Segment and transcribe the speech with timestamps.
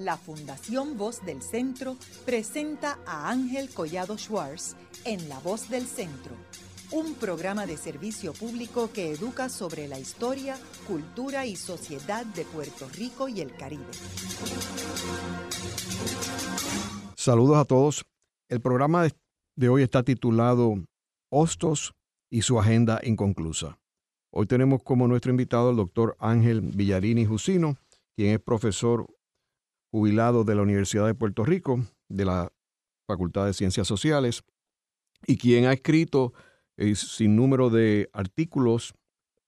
[0.00, 6.34] la Fundación Voz del Centro presenta a Ángel Collado Schwartz en La Voz del Centro,
[6.90, 10.56] un programa de servicio público que educa sobre la historia,
[10.86, 13.84] cultura y sociedad de Puerto Rico y el Caribe.
[17.14, 18.04] Saludos a todos.
[18.48, 19.06] El programa
[19.56, 20.82] de hoy está titulado
[21.30, 21.92] Hostos
[22.30, 23.78] y su agenda inconclusa.
[24.32, 27.76] Hoy tenemos como nuestro invitado al doctor Ángel Villarini Jusino,
[28.16, 29.06] quien es profesor
[29.90, 32.52] jubilado de la Universidad de Puerto Rico, de la
[33.06, 34.42] Facultad de Ciencias Sociales,
[35.26, 36.32] y quien ha escrito
[36.76, 38.94] eh, sin número de artículos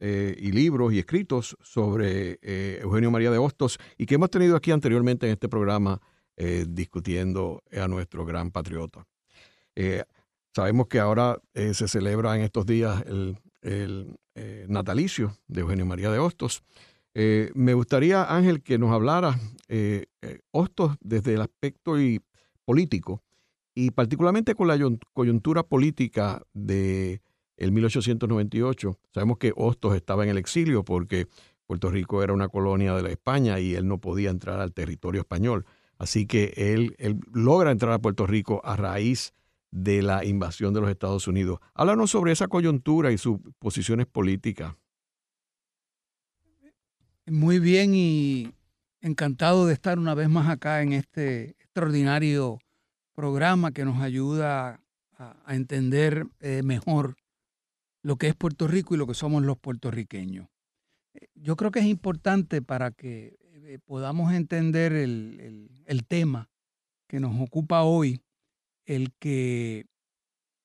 [0.01, 4.57] eh, y libros y escritos sobre eh, Eugenio María de Hostos, y que hemos tenido
[4.57, 6.01] aquí anteriormente en este programa
[6.67, 9.07] discutiendo a nuestro gran patriota.
[10.53, 14.19] sabemos que ahora se celebra en estos días el, el
[14.67, 16.65] natalicio de Eugenio María de Hostos.
[17.15, 21.95] Eh, me gustaría, Ángel, que nos hablara eh, eh, Hostos desde el aspecto
[22.65, 23.23] político
[23.75, 24.79] y particularmente con la
[25.13, 27.21] coyuntura política de
[27.57, 28.99] el 1898.
[29.13, 31.27] Sabemos que Hostos estaba en el exilio porque
[31.67, 35.21] Puerto Rico era una colonia de la España y él no podía entrar al territorio
[35.21, 35.65] español.
[35.99, 39.35] Así que él, él logra entrar a Puerto Rico a raíz
[39.71, 41.61] de la invasión de los Estados Unidos.
[41.75, 44.75] Háblanos sobre esa coyuntura y sus posiciones políticas.
[47.27, 48.53] Muy bien y
[49.01, 52.59] encantado de estar una vez más acá en este extraordinario
[53.15, 54.81] programa que nos ayuda
[55.17, 57.15] a, entender eh, mejor
[58.03, 60.49] lo que es Puerto Rico y lo que somos los puertorriqueños.
[61.15, 66.51] Eh, yo creo que es importante para que eh, podamos entender el, el tema
[67.07, 68.21] que nos ocupa hoy,
[68.85, 69.87] el que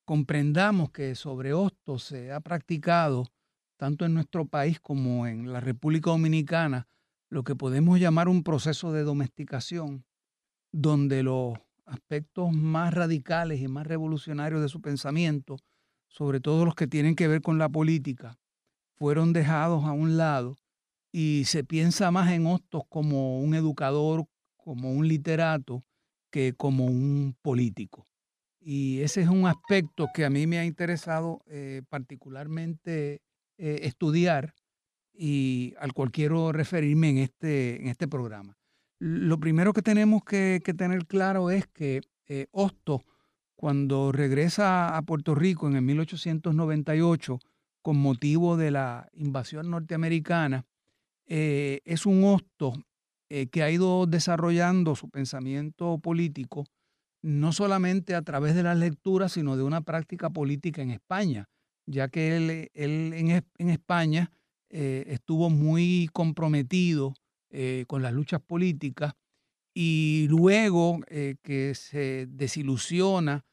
[0.04, 3.28] comprendamos que sobre Hostos se ha practicado
[3.78, 6.88] tanto en nuestro país como en la República Dominicana,
[7.30, 10.04] lo que podemos llamar un proceso de domesticación,
[10.72, 11.54] donde los
[11.86, 15.56] aspectos más radicales y más revolucionarios de su pensamiento,
[16.08, 18.36] sobre todo los que tienen que ver con la política,
[18.96, 20.56] fueron dejados a un lado
[21.12, 25.84] y se piensa más en Hostos como un educador, como un literato,
[26.30, 28.06] que como un político.
[28.60, 33.22] Y ese es un aspecto que a mí me ha interesado eh, particularmente
[33.60, 34.54] eh, estudiar
[35.12, 38.56] y al cual quiero referirme en este, en este programa.
[39.00, 42.46] Lo primero que tenemos que, tener claro es que eh,
[43.56, 47.40] cuando regresa a Puerto Rico en el 1898
[47.82, 50.64] con motivo de la invasión norteamericana,
[51.26, 52.74] eh, es un Hosto
[53.28, 56.64] que ha ido desarrollando su pensamiento político
[57.22, 61.48] no solamente a través de las lecturas, sino de una práctica política en España
[61.88, 64.30] ya que él, en, España
[64.68, 67.14] eh, estuvo muy comprometido
[67.50, 69.14] eh, con las luchas políticas
[69.72, 73.46] y luego eh, que se desilusiona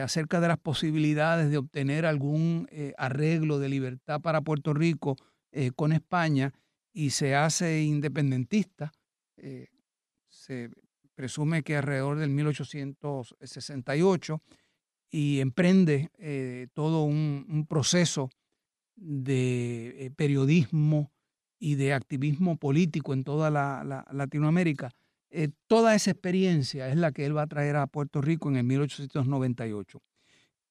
[0.00, 5.16] acerca de las posibilidades de obtener algún arreglo de libertad para Puerto Rico
[5.74, 6.52] con España
[6.92, 8.92] y se hace independentista,
[10.28, 10.70] se
[11.16, 14.40] presume que alrededor del 1868,
[15.12, 18.30] y emprende eh, todo un, proceso
[18.96, 21.12] de eh, periodismo
[21.58, 24.90] y de activismo político en toda la, Latinoamérica.
[25.30, 28.56] Eh, toda esa experiencia es la que él va a traer a Puerto Rico en
[28.56, 30.02] el 1898.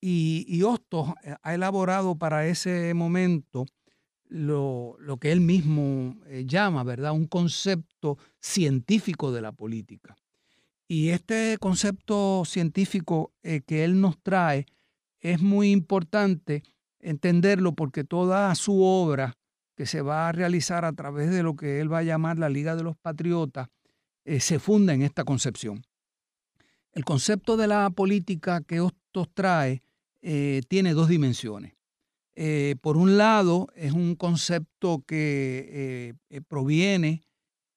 [0.01, 1.13] Y, y Hostos
[1.43, 3.67] ha elaborado para ese momento
[4.27, 6.15] lo, lo que él mismo
[6.45, 10.17] llama, ¿verdad?, un concepto científico de la política.
[10.91, 14.65] Y este concepto científico eh, que él nos trae
[15.21, 16.63] es muy importante
[16.99, 19.37] entenderlo porque toda su obra
[19.77, 22.49] que se va a realizar a través de lo que él va a llamar la
[22.49, 23.69] Liga de los Patriotas
[24.25, 25.81] eh, se funda en esta concepción.
[26.91, 29.83] El concepto de la política que Hostos trae
[30.21, 31.73] eh, tiene dos dimensiones.
[32.81, 36.17] por un lado, es un concepto que
[36.49, 37.23] proviene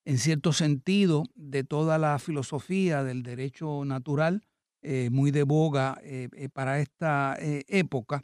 [0.05, 4.45] en cierto sentido, de toda la filosofía del derecho natural,
[4.83, 8.23] eh, muy de boga eh, eh, para esta época.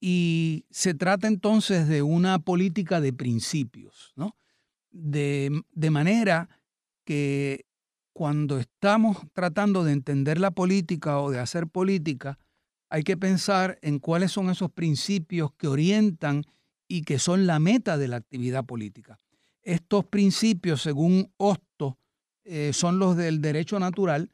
[0.00, 4.36] Y se trata entonces de una política de principios, ¿no?
[4.90, 6.48] De, de manera
[7.04, 7.66] que
[8.12, 12.38] cuando estamos tratando de entender la política o de hacer política,
[12.88, 16.44] hay que pensar en cuáles son esos principios que orientan
[16.88, 19.18] y que son la meta de la actividad política.
[19.62, 21.94] Estos principios, según Hostos,
[22.44, 24.30] eh, son los del derecho natural,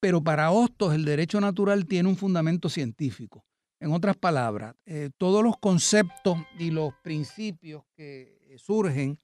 [0.00, 3.44] pero para Hostos el derecho natural tiene un fundamento científico.
[3.80, 9.18] En otras palabras, eh, todos los conceptos y los principios que surgen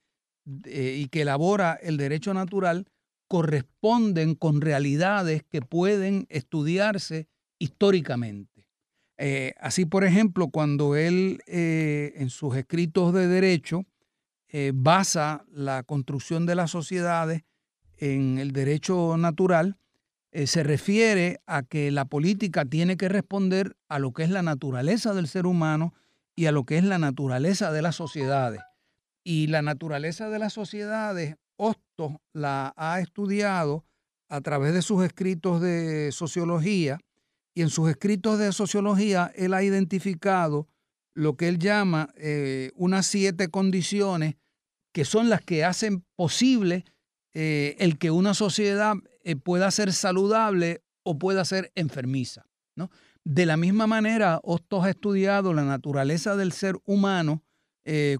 [0.65, 2.85] y que elabora el derecho natural
[3.31, 7.29] corresponden con realidades que pueden estudiarse
[7.59, 8.67] históricamente.
[9.17, 13.85] Eh, así, por ejemplo, cuando él eh, en sus escritos de derecho
[14.51, 17.43] eh, basa la construcción de las sociedades
[17.97, 19.77] en el derecho natural,
[20.45, 25.13] se refiere a que la política tiene que responder a lo que es la naturaleza
[25.13, 25.93] del ser humano
[26.37, 28.61] y a lo que es la naturaleza de las sociedades.
[29.23, 33.85] Y la naturaleza de las sociedades, Hostos la ha estudiado
[34.29, 36.99] a través de sus escritos de sociología
[37.53, 40.67] y en sus escritos de sociología él ha identificado
[41.13, 44.35] lo que él llama eh, unas siete condiciones
[44.93, 46.85] que son las que hacen posible
[47.33, 52.49] eh, el que una sociedad eh, pueda ser saludable o pueda ser enfermiza.
[52.75, 52.89] ¿no?
[53.23, 57.43] De la misma manera, Hostos ha estudiado la naturaleza del ser humano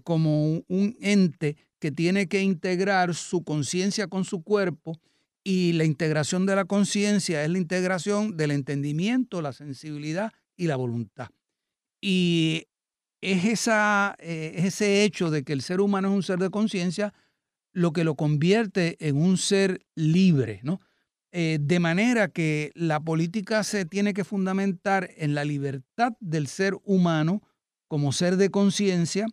[0.02, 5.00] como un ente que tiene que integrar su conciencia con su cuerpo
[5.44, 10.76] y la integración de la conciencia es la integración del entendimiento, la sensibilidad y la
[10.76, 11.28] voluntad.
[12.00, 12.66] Y
[13.22, 17.14] es, esa, eh, ese hecho de que el ser humano es un ser de conciencia
[17.72, 20.80] lo que lo convierte en un ser libre, ¿no?
[21.34, 26.76] Eh, de manera que la política se tiene que fundamentar en la libertad del ser
[26.84, 27.40] humano
[27.88, 29.26] como ser de conciencia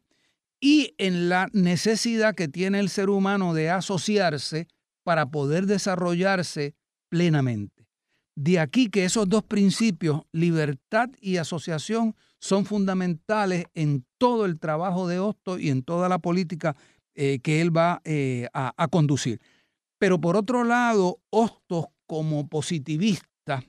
[0.62, 4.68] y en la necesidad que tiene el ser humano de asociarse
[5.04, 6.74] para poder desarrollarse
[7.10, 7.89] plenamente.
[8.42, 15.10] De aquí que esos dos principios, libertad y asociación, son fundamentales en todo el trabajo
[15.10, 16.78] de Hosto y en toda la política
[17.16, 19.42] eh, que él va eh, a conducir.
[19.98, 23.62] Pero por otro lado, Hostos como positivista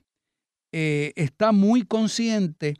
[0.70, 2.76] eh, está muy consciente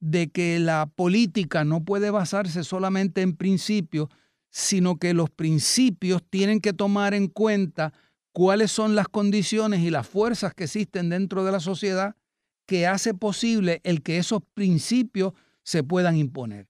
[0.00, 4.08] de que la política no puede basarse solamente en principios,
[4.48, 7.92] sino que los principios tienen que tomar en cuenta
[8.34, 12.16] cuáles son las condiciones y las fuerzas que existen dentro de la sociedad
[12.66, 16.66] que hace posible el que esos principios se puedan imponer.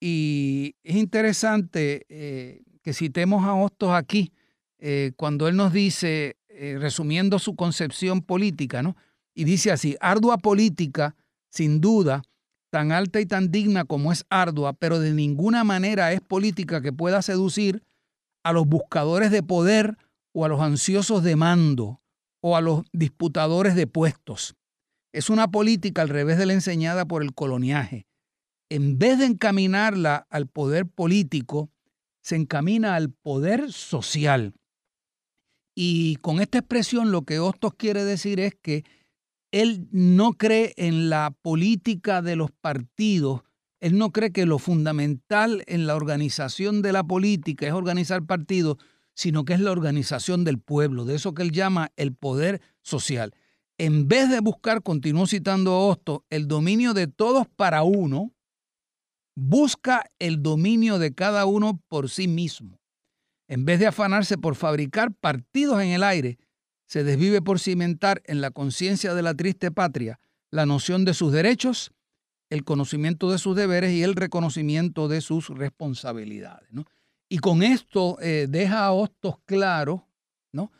[0.00, 4.32] Y es interesante eh, que citemos a Hostos aquí,
[4.78, 8.96] eh, cuando él nos dice, eh, resumiendo su concepción política, ¿no?
[9.34, 11.16] Y dice así, ardua política,
[11.50, 12.22] sin duda,
[12.70, 16.92] tan alta y tan digna como es ardua, pero de ninguna manera es política que
[16.92, 17.82] pueda seducir
[18.44, 19.96] a los buscadores de poder
[20.32, 22.00] o a los ansiosos de mando
[22.40, 24.54] o a los disputadores de puestos.
[25.12, 28.06] Es una política al revés de la enseñada por el coloniaje.
[28.70, 31.70] En vez de encaminarla al poder político,
[32.22, 34.54] se encamina al poder social.
[35.74, 38.84] Y con esta expresión lo que Hostos quiere decir es que
[39.50, 43.42] él no cree en la política de los partidos,
[43.80, 48.76] él no cree que lo fundamental en la organización de la política es organizar partidos,
[49.18, 53.34] sino que es la organización del pueblo, de eso que él llama el poder social.
[53.76, 58.32] En vez de buscar, continúo citando a Hostos, el dominio de todos para uno,
[59.34, 62.78] busca el dominio de cada uno por sí mismo.
[63.48, 66.38] En vez de afanarse por fabricar partidos en el aire,
[66.86, 70.20] se desvive por cimentar en la conciencia de la triste patria
[70.52, 71.90] la noción de sus derechos,
[72.50, 76.68] el conocimiento de sus deberes y el reconocimiento de sus responsabilidades.
[77.28, 80.06] Y con esto eh, deja a Hostos claro
[80.52, 80.72] ¿no?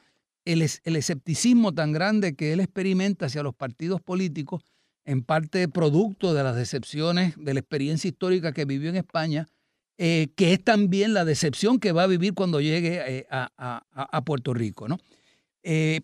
[0.45, 4.63] el, el escepticismo tan grande que él experimenta hacia los partidos políticos,
[5.05, 9.47] en parte producto de las decepciones de la experiencia histórica que vivió en España
[10.01, 14.55] eh, que es también la decepción que va a vivir cuando llegue eh, a, Puerto
[14.55, 14.87] Rico.
[14.87, 14.99] ¿no?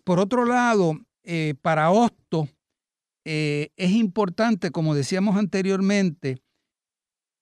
[0.03, 0.99] Por otro lado,
[1.61, 2.49] para Hosto
[3.23, 6.41] es importante, como decíamos anteriormente,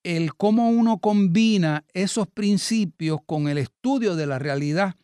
[0.04, 4.96] el cómo uno combina esos principios con el estudio de la realidad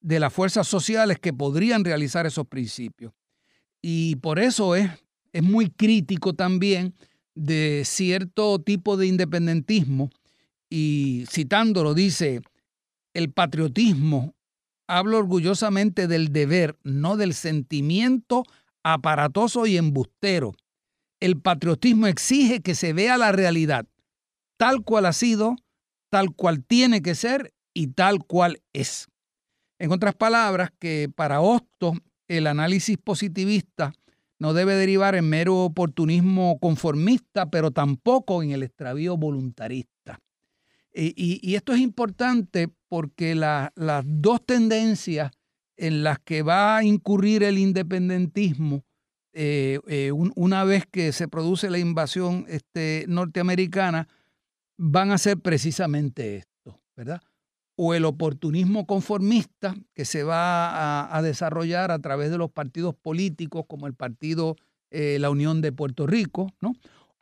[0.00, 3.12] de las fuerzas sociales que podrían realizar esos principios.
[3.82, 4.90] Y por eso es,
[5.32, 6.94] es muy crítico también
[7.34, 10.10] de cierto tipo de independentismo
[10.70, 12.40] y citándolo dice,
[13.12, 14.34] el patriotismo
[14.86, 18.44] habla orgullosamente del deber, no del sentimiento
[18.82, 20.54] aparatoso y embustero.
[21.20, 23.86] El patriotismo exige que se vea la realidad
[24.64, 25.56] tal cual ha sido,
[26.08, 29.08] tal cual tiene que ser y tal cual es.
[29.78, 31.92] En otras palabras, que para Hosto
[32.28, 33.92] el análisis positivista
[34.38, 40.18] no debe derivar en mero oportunismo conformista, pero tampoco en el extravío voluntarista.
[40.94, 43.70] Y, esto es importante porque las
[44.06, 45.30] dos tendencias
[45.76, 48.82] en las que va a incurrir el independentismo
[49.34, 54.08] eh, eh, una vez que se produce la invasión este, norteamericana
[54.76, 57.20] van a ser precisamente esto, ¿verdad?
[57.76, 63.64] o el oportunismo conformista que se va a, desarrollar a través de los partidos políticos
[63.66, 64.56] como el partido
[64.90, 66.74] eh, La Unión de Puerto Rico, ¿no?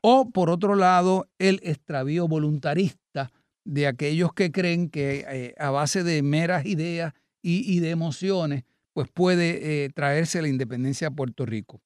[0.02, 3.30] o por otro lado el extravío voluntarista
[3.64, 9.08] de aquellos que creen que eh, a base de meras ideas y, de emociones pues
[9.12, 11.80] puede eh, traerse la independencia a Puerto Rico.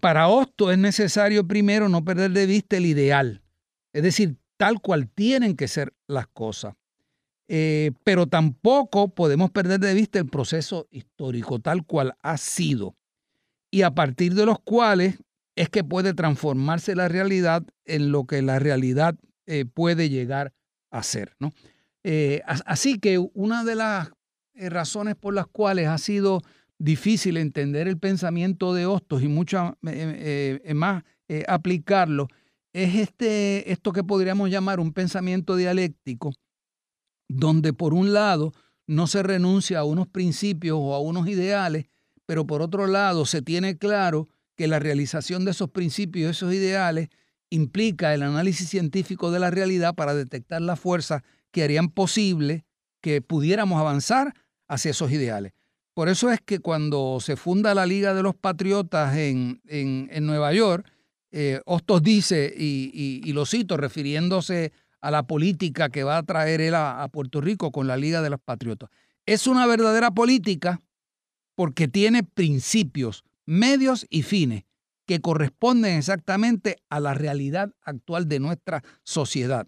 [0.00, 3.42] para Hosto es necesario primero no perder de vista el ideal,
[3.92, 6.74] es decir, tal cual tienen que ser las cosas.
[7.48, 12.94] Eh, pero tampoco podemos perder de vista el proceso histórico tal cual ha sido
[13.72, 15.18] y a partir de los cuales
[15.56, 19.16] es que puede transformarse la realidad en lo que la realidad
[19.46, 20.52] eh, puede llegar
[20.92, 21.34] a ser.
[21.40, 21.50] ¿no?
[22.04, 24.12] Eh, así que una de las
[24.54, 26.40] razones por las cuales ha sido
[26.78, 29.76] difícil entender el pensamiento de Hostos y mucho
[30.72, 31.02] más
[31.48, 32.28] aplicarlo
[32.72, 36.32] es este, esto que podríamos llamar un pensamiento dialéctico
[37.28, 38.52] donde por un lado
[38.86, 41.86] no se renuncia a unos principios o a unos ideales,
[42.26, 47.08] pero por otro lado se tiene claro que la realización de esos principios, esos ideales,
[47.50, 52.64] implica el análisis científico de la realidad para detectar las fuerzas que harían posible
[53.00, 54.34] que pudiéramos avanzar
[54.68, 55.52] hacia esos ideales.
[55.94, 59.60] Por eso es que cuando se funda la Liga de los Patriotas en,
[60.20, 60.90] Nueva York,
[61.32, 66.74] eh, Hostos dice, y, lo cito refiriéndose a la política que va a traer él
[66.74, 68.90] a, Puerto Rico con la Liga de los Patriotas.
[69.24, 70.80] Es una verdadera política
[71.54, 74.64] porque tiene principios, medios y fines
[75.06, 79.66] que corresponden exactamente a la realidad actual de nuestra sociedad,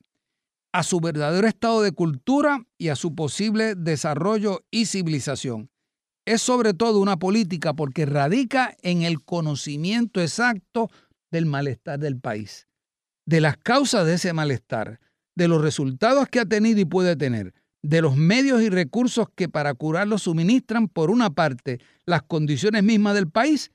[0.72, 5.70] a su verdadero estado de cultura y a su posible desarrollo y civilización.
[6.26, 10.90] Es sobre todo una política porque radica en el conocimiento exacto
[11.34, 12.68] del malestar del país,
[13.26, 15.00] de las causas de ese malestar,
[15.34, 19.48] de los resultados que ha tenido y puede tener, de los medios y recursos que
[19.48, 23.72] para curarlo suministran, por una parte, las condiciones mismas del país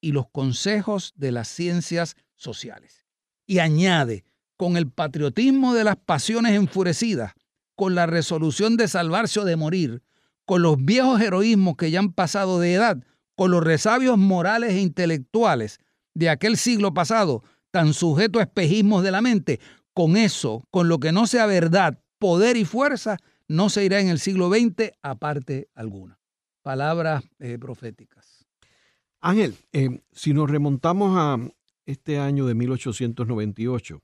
[0.00, 3.04] y los consejos de las ciencias sociales.
[3.44, 4.24] Y añade,
[4.56, 7.32] con el patriotismo de las pasiones enfurecidas,
[7.74, 10.02] con la resolución de salvarse o de morir,
[10.44, 13.02] con los viejos heroísmos que ya han pasado de edad,
[13.34, 15.80] con los resabios morales e intelectuales
[16.14, 19.60] de aquel siglo pasado, tan sujeto a espejismos de la mente,
[19.94, 23.16] con eso, con lo que no sea verdad, poder y fuerza,
[23.48, 26.18] no se irá en el siglo XX a parte alguna.
[26.62, 28.46] Palabras eh, proféticas.
[29.20, 31.38] Ángel, eh, si nos remontamos a
[31.84, 34.00] este año de 1898,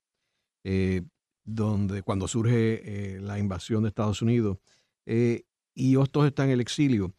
[0.65, 1.03] eh,
[1.45, 4.59] donde cuando surge la invasión de Estados Unidos
[5.05, 7.15] y Hostos está en el exilio,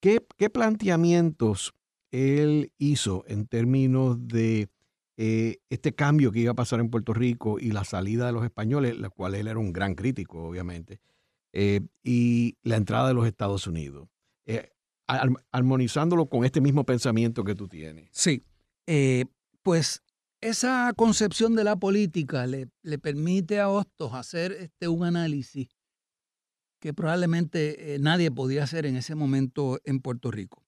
[0.00, 1.74] ¿qué, ¿qué planteamientos
[2.10, 4.68] él hizo en términos de
[5.18, 8.44] eh, este cambio que iba a pasar en Puerto Rico y la salida de los
[8.44, 11.00] españoles, la cual él era un gran crítico, obviamente,
[11.52, 14.08] eh, y la entrada de los Estados Unidos,
[14.44, 14.70] eh,
[15.06, 18.10] armonizándolo con este mismo pensamiento que tú tienes.
[18.12, 18.42] Sí,
[19.62, 20.02] pues
[20.40, 25.68] esa concepción de la política le, le permite a Hostos hacer este, un análisis
[26.80, 30.65] que probablemente nadie podía hacer en ese momento en Puerto Rico.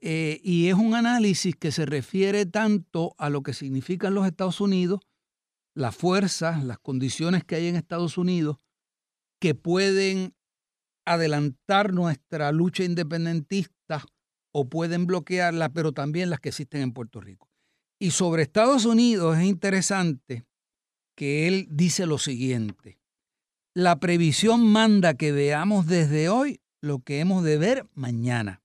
[0.00, 4.60] Eh, y es un análisis que se refiere tanto a lo que significan los Estados
[4.60, 5.00] Unidos,
[5.74, 8.58] las fuerzas, las condiciones que hay en Estados Unidos
[9.40, 10.34] que pueden
[11.06, 14.04] adelantar nuestra lucha independentista
[14.52, 17.50] o pueden bloquearla, pero también las que existen en Puerto Rico.
[17.98, 20.44] Y sobre Estados Unidos es interesante
[21.16, 22.98] que él dice lo siguiente,
[23.74, 28.63] la previsión manda que veamos desde hoy lo que hemos de ver mañana.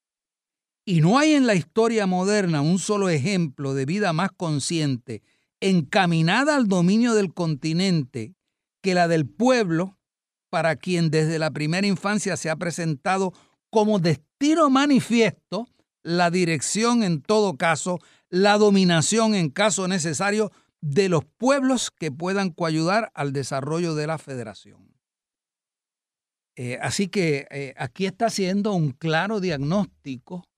[0.89, 5.21] Y no hay en la historia moderna un solo ejemplo de vida más consciente,
[5.59, 8.33] encaminada al dominio del continente,
[8.81, 9.99] que la del pueblo,
[10.49, 13.33] para quien desde la primera infancia se ha presentado
[13.69, 15.67] como destino manifiesto
[16.01, 17.99] la dirección en todo caso,
[18.31, 24.17] la dominación en caso necesario de los pueblos que puedan coayudar al desarrollo de la
[24.17, 24.91] federación.
[26.55, 30.48] Eh, así que eh, aquí está haciendo un claro diagnóstico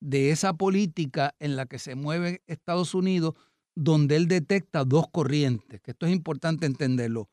[0.00, 3.34] de esa política en la que se mueve Estados Unidos,
[3.74, 7.28] donde él detecta dos corrientes, que esto es importante entenderlo.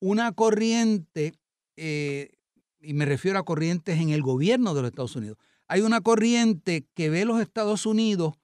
[0.00, 1.34] Una corriente,
[1.76, 2.30] eh,
[2.80, 5.36] y me refiero a corrientes en el gobierno de los Estados Unidos.
[5.68, 8.34] Hay una corriente que ve a los Estados Unidos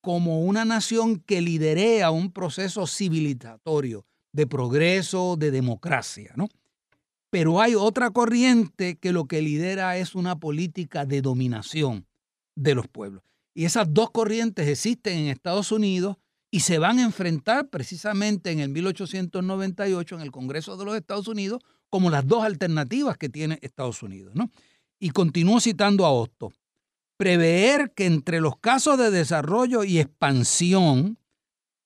[0.00, 6.48] como una nación que liderea un proceso civilizatorio de progreso, de democracia, ¿no?
[7.30, 12.06] Pero hay otra corriente que lo que lidera es una política de dominación
[12.60, 13.22] de los pueblos.
[13.54, 16.16] Y esas dos corrientes existen en Estados Unidos
[16.50, 21.28] y se van a enfrentar precisamente en el 1898 en el Congreso de los Estados
[21.28, 24.34] Unidos como las dos alternativas que tiene Estados Unidos.
[24.34, 24.50] ¿no?
[24.98, 26.52] Y continúo citando a Otto.
[27.16, 31.18] Prever que entre los casos de desarrollo y expansión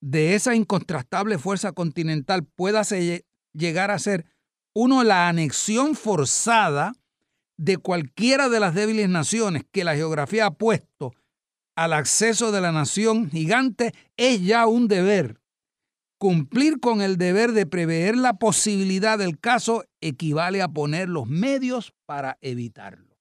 [0.00, 2.82] de esa incontrastable fuerza continental pueda
[3.52, 4.26] llegar a ser
[4.74, 6.92] uno la anexión forzada
[7.56, 11.12] de cualquiera de las débiles naciones que la geografía ha puesto
[11.76, 15.40] al acceso de la nación gigante es ya un deber.
[16.18, 21.92] Cumplir con el deber de prever la posibilidad del caso equivale a poner los medios
[22.06, 23.18] para evitarlo.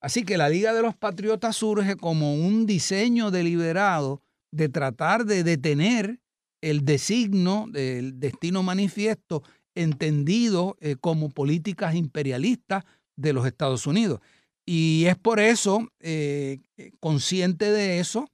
[0.00, 4.22] Así que la Liga de los Patriotas surge como un diseño deliberado
[4.52, 6.20] de tratar de detener
[6.62, 9.42] el designo del destino manifiesto
[9.74, 12.84] entendido eh, como políticas imperialistas
[13.20, 14.20] de los Estados Unidos.
[14.66, 16.60] Y es por eso, eh,
[17.00, 18.30] consciente de eso,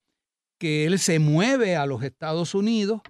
[0.59, 3.01] que él se mueve a los Estados Unidos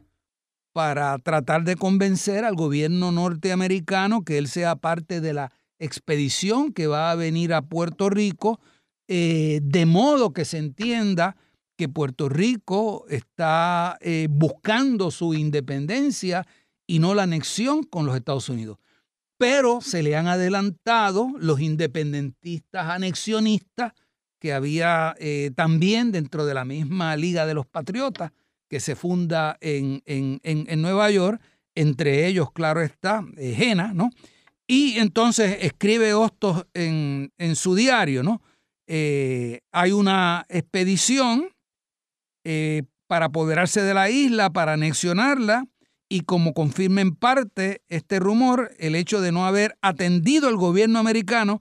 [0.72, 6.86] para tratar de convencer al gobierno norteamericano que él sea parte de la expedición que
[6.86, 8.60] va a venir a Puerto Rico,
[9.08, 11.36] eh, de modo que se entienda
[11.76, 16.46] que Puerto Rico está eh, buscando su independencia
[16.86, 18.78] y no la anexión con los Estados Unidos.
[19.38, 23.92] Pero se le han adelantado los independentistas anexionistas
[24.40, 28.32] que había eh, también dentro de la misma Liga de los Patriotas
[28.68, 30.02] que se funda en,
[30.82, 31.40] Nueva York,
[31.74, 34.10] entre ellos, claro está, Jena, ¿no?
[34.66, 38.42] Y entonces escribe Hostos en, su diario, ¿no?
[38.88, 41.48] Eh, hay una expedición
[42.44, 45.64] eh, para apoderarse de la isla, para anexionarla,
[46.08, 50.98] y como confirma en parte este rumor, el hecho de no haber atendido el gobierno
[50.98, 51.60] americano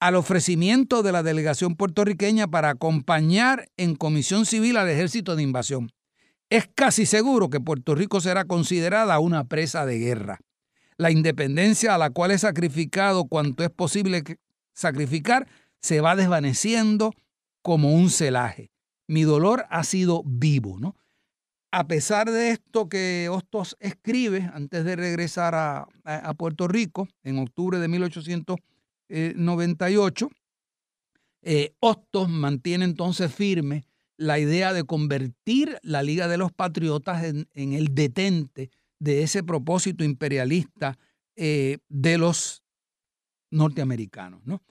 [0.00, 5.90] al ofrecimiento de la delegación puertorriqueña para acompañar en comisión civil al ejército de invasión.
[6.50, 10.40] Es casi seguro que Puerto Rico será considerada una presa de guerra.
[10.96, 14.22] La independencia a la cual he sacrificado cuanto es posible
[14.74, 15.46] sacrificar
[15.80, 17.12] se va desvaneciendo
[17.62, 18.72] como un celaje
[19.12, 20.96] mi dolor ha sido vivo, ¿no?
[21.74, 25.88] A pesar de esto que Hostos escribe antes de regresar a,
[26.36, 30.28] Puerto Rico en octubre de 1898,
[31.44, 33.86] eh, Hostos mantiene entonces firme
[34.18, 40.04] la idea de convertir la Liga de los Patriotas en, el detente de ese propósito
[40.04, 40.98] imperialista
[41.36, 42.62] eh, de los
[43.50, 44.42] norteamericanos.
[44.44, 44.62] ¿no?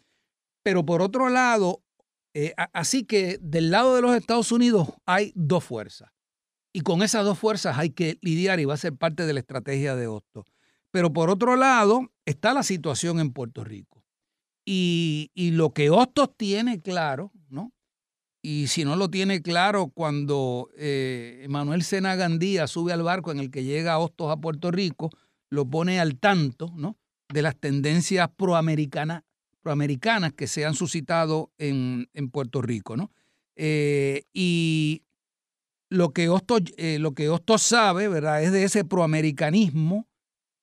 [0.62, 1.82] Pero por otro lado,
[2.36, 6.11] eh, así que del lado de los Estados Unidos hay dos fuerzas.
[6.74, 9.40] Y con esas dos fuerzas hay que lidiar y va a ser parte de la
[9.40, 10.46] estrategia de Hostos.
[10.92, 14.04] Pero por otro lado está la situación en Puerto Rico.
[14.64, 17.74] Y, lo que Hostos tiene claro, ¿no?
[18.42, 23.40] Y si no lo tiene claro, cuando eh, Manuel Sena Gandía sube al barco en
[23.40, 25.10] el que llega Hostos a Puerto Rico,
[25.50, 26.98] lo pone al tanto, ¿no?
[27.30, 29.24] De las tendencias proamericanas
[29.62, 32.98] proamericanas que se han suscitado en, Puerto Rico.
[32.98, 33.12] ¿no?
[33.56, 35.04] Eh, y
[35.92, 38.42] lo que, Hostos, eh, lo que sabe ¿verdad?
[38.42, 40.08] es de ese proamericanismo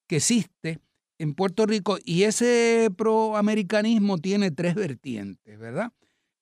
[0.09, 0.81] que existe
[1.19, 5.93] en Puerto Rico y ese proamericanismo tiene tres vertientes, ¿verdad?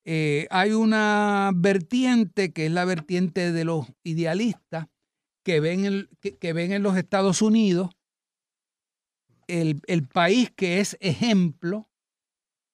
[0.05, 4.87] Eh, hay una vertiente que es la vertiente de los idealistas
[5.45, 7.91] que ven, que, ven en los Estados Unidos
[9.49, 11.89] el, el, país que es ejemplo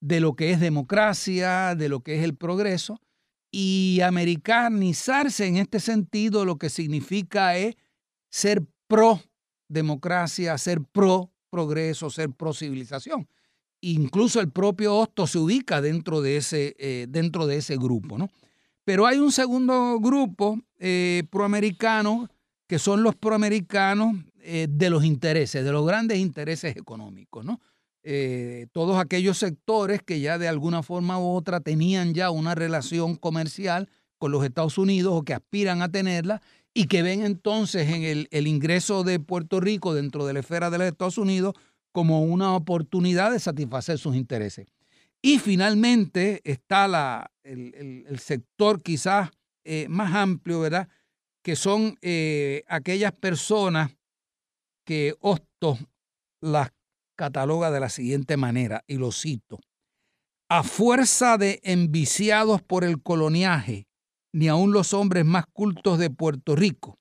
[0.02, 3.00] de lo que es democracia, de lo que es el progreso,
[3.54, 7.76] y americanizarse en este sentido lo que significa es
[8.30, 9.22] ser pro
[9.68, 13.28] democracia, ser pro progreso, ser pro civilización.
[13.82, 18.16] Incluso el propio Hosto se ubica dentro de ese, eh, dentro de ese grupo.
[18.16, 18.30] ¿no?
[18.84, 22.30] Pero hay un segundo grupo eh, proamericano
[22.66, 27.44] que son los proamericanos eh, de los intereses, de los grandes intereses económicos.
[27.44, 27.60] ¿no?
[28.04, 33.14] Eh, todos aquellos sectores que ya de alguna forma u otra tenían ya una relación
[33.14, 33.88] comercial
[34.18, 36.42] con los Estados Unidos o que aspiran a tenerla
[36.74, 40.78] y que ven entonces en el, ingreso de Puerto Rico dentro de la esfera de
[40.78, 41.54] los Estados Unidos
[41.92, 44.66] como una oportunidad de satisfacer sus intereses.
[45.20, 49.30] Y finalmente está la, el, sector quizás
[49.64, 50.88] eh, más amplio, ¿verdad?
[51.42, 53.94] Que son eh, aquellas personas
[54.84, 55.78] que Hostos
[56.40, 56.72] las
[57.22, 59.60] cataloga de la siguiente manera, y lo cito,
[60.50, 63.86] a fuerza de enviciados por el coloniaje,
[64.34, 66.98] ni aun los hombres más cultos de Puerto Rico,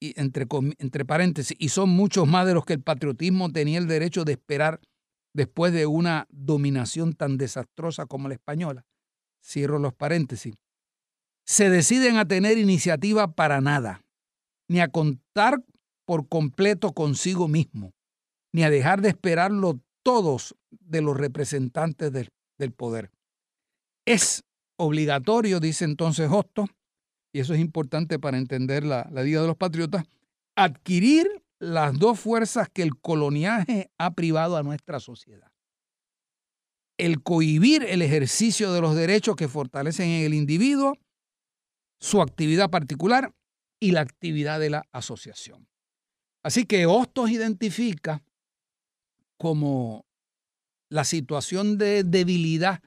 [0.00, 0.46] y entre,
[0.78, 4.32] entre paréntesis, y son muchos más de los que el patriotismo tenía el derecho de
[4.32, 4.80] esperar
[5.34, 8.86] después de una dominación tan desastrosa como la española,
[9.44, 10.54] cierro los paréntesis,
[11.44, 14.00] se deciden a tener iniciativa para nada,
[14.70, 15.62] ni a contar
[16.06, 17.92] por completo consigo mismo,
[18.54, 23.10] ni a dejar de esperarlo todos de los representantes del, poder.
[24.06, 24.44] Es
[24.76, 26.66] obligatorio, dice entonces Hosto,
[27.32, 30.04] y eso es importante para entender la, la de los Patriotas,
[30.54, 31.26] adquirir
[31.58, 35.50] las dos fuerzas que el coloniaje ha privado a nuestra sociedad.
[36.96, 40.96] El cohibir el ejercicio de los derechos que fortalecen en el individuo,
[41.98, 43.34] su actividad particular
[43.80, 45.66] y la actividad de la asociación.
[46.44, 48.22] Así que Hostos identifica
[49.38, 50.06] como
[50.90, 52.80] la situación de debilidad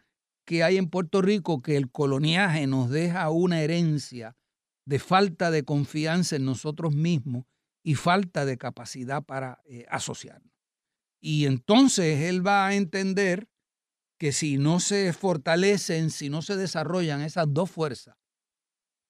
[0.45, 4.37] que hay en Puerto Rico, que el coloniaje nos deja una herencia
[4.85, 7.45] de falta de confianza en nosotros mismos
[7.83, 10.53] y falta de capacidad para eh, asociarnos.
[11.19, 13.49] Y entonces él va a entender
[14.17, 18.15] que si no se fortalecen, si no se desarrollan esas dos fuerzas,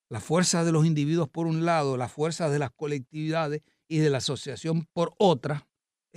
[0.10, 4.10] la fuerza de los individuos por un lado, la fuerza de las colectividades y de
[4.10, 5.68] la asociación por otra,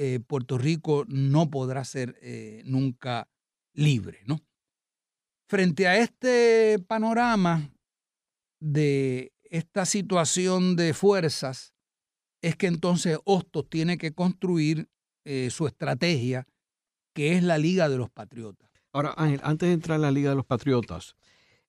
[0.03, 3.29] eh, Puerto Rico no podrá ser eh, nunca
[3.75, 4.21] libre.
[4.25, 4.41] ¿no?
[5.47, 7.71] Frente a este panorama
[8.61, 11.75] de esta situación de fuerzas,
[12.41, 14.89] es que entonces Hostos tiene que construir
[15.27, 16.47] eh, su estrategia,
[17.15, 18.71] que es la Liga de los Patriotas.
[18.95, 21.15] Ahora, Ángel, antes de entrar en la Liga de los Patriotas,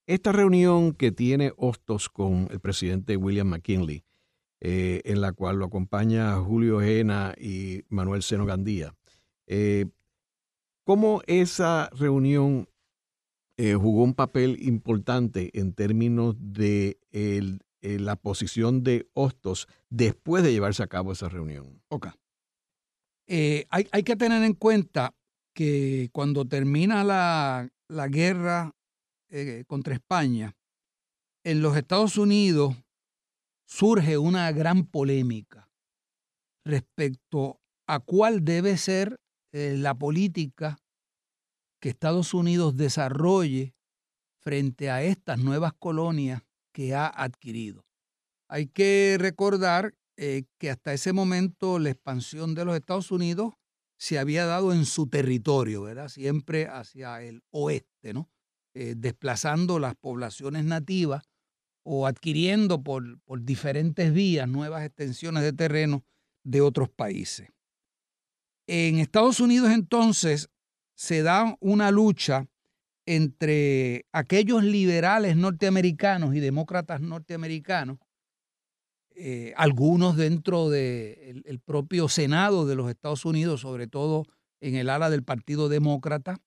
[0.07, 4.05] esta reunión que tiene Hostos con el presidente William McKinley,
[4.63, 8.93] eh, en la cual lo acompaña Julio Ejena y Manuel Seno Gandía.
[9.47, 9.87] Eh,
[10.83, 12.69] ¿Cómo esa reunión
[13.57, 16.99] eh, jugó un papel importante en términos de
[17.81, 21.81] la posición de Hostos después de llevarse a cabo esa reunión?
[21.87, 22.09] Ok.
[23.27, 25.15] Hay, que tener en cuenta
[25.53, 28.75] que cuando termina la guerra
[29.65, 30.55] contra España,
[31.43, 32.75] en los Estados Unidos
[33.71, 35.69] surge una gran polémica
[36.65, 39.21] respecto a cuál debe ser
[39.53, 40.77] eh, la política
[41.81, 43.73] que Estados Unidos desarrolle
[44.41, 47.85] frente a estas nuevas colonias que ha adquirido.
[48.49, 53.53] Hay que recordar eh, que hasta ese momento la expansión de los Estados Unidos
[53.97, 56.09] se había dado en su territorio, ¿verdad?
[56.09, 58.29] Siempre hacia el oeste, ¿no?
[58.73, 61.23] Eh, desplazando las poblaciones nativas
[61.83, 66.03] o adquiriendo por, por diferentes vías nuevas extensiones de terreno
[66.43, 67.49] de otros países.
[68.67, 70.49] En Estados Unidos entonces
[70.95, 72.47] se da una lucha
[73.05, 77.97] entre aquellos liberales norteamericanos y demócratas norteamericanos,
[79.15, 84.25] eh, algunos dentro del propio Senado de los Estados Unidos, sobre todo
[84.61, 86.39] en el ala del Partido Demócrata,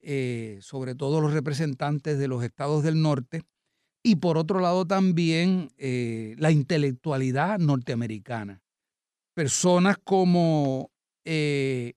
[0.00, 3.42] eh, sobre todo los representantes de los estados del norte,
[4.02, 8.62] y por otro lado también eh, la intelectualidad norteamericana.
[9.34, 10.90] Personas como
[11.24, 11.94] eh,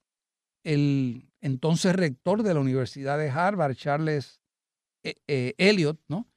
[0.64, 4.40] el entonces rector de la Universidad de Harvard, Charles
[5.02, 6.28] eh, Eliot, ¿no?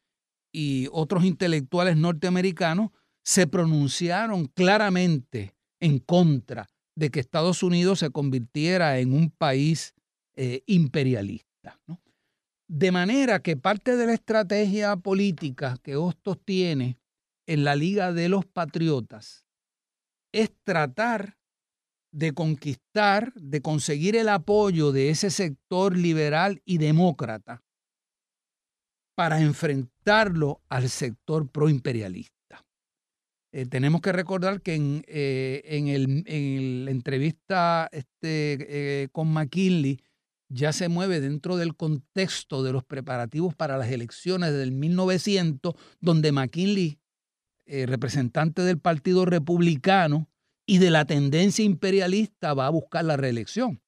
[0.52, 2.92] y otros intelectuales norteamericanos
[3.24, 9.94] se pronunciaron claramente en contra de que Estados Unidos se convirtiera en un país
[10.66, 11.80] imperialista.
[11.88, 12.00] ¿no?
[12.68, 17.00] De manera que parte de la estrategia política que Hostos tiene
[17.46, 19.46] en la Liga de los Patriotas
[20.32, 21.38] es tratar
[22.12, 27.62] de conquistar, de conseguir el apoyo de ese sector liberal y demócrata
[29.16, 32.66] para enfrentarlo al sector proimperialista.
[33.52, 40.02] Eh, tenemos que recordar que en, eh, en, la entrevista este, eh, con McKinley,
[40.56, 46.32] ya se mueve dentro del contexto de los preparativos para las elecciones del 1900, donde
[46.32, 46.98] McKinley,
[47.66, 50.30] eh, representante del Partido Republicano
[50.66, 53.82] y de la tendencia imperialista, va a buscar la reelección.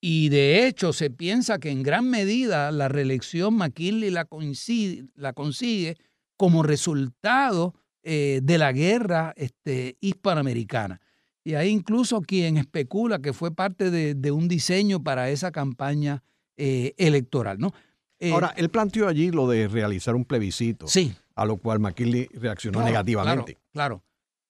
[0.00, 5.96] Y de hecho se piensa que en gran medida la reelección McKinley la, consigue
[6.36, 11.00] como resultado eh, de la guerra este, hispanoamericana.
[11.46, 16.24] Y hay incluso quien especula que fue parte de, un diseño para esa campaña
[16.56, 17.60] eh, electoral.
[17.60, 17.72] ¿no?
[18.18, 20.88] Eh, Ahora, él planteó allí lo de realizar un plebiscito.
[20.88, 21.14] Sí.
[21.36, 23.58] A lo cual McKinley reaccionó negativamente.
[23.72, 24.02] Claro.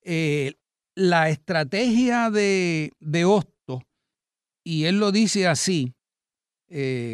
[0.05, 0.55] Eh,
[0.95, 3.83] la estrategia de, de Hosto,
[4.65, 5.93] y él lo dice así,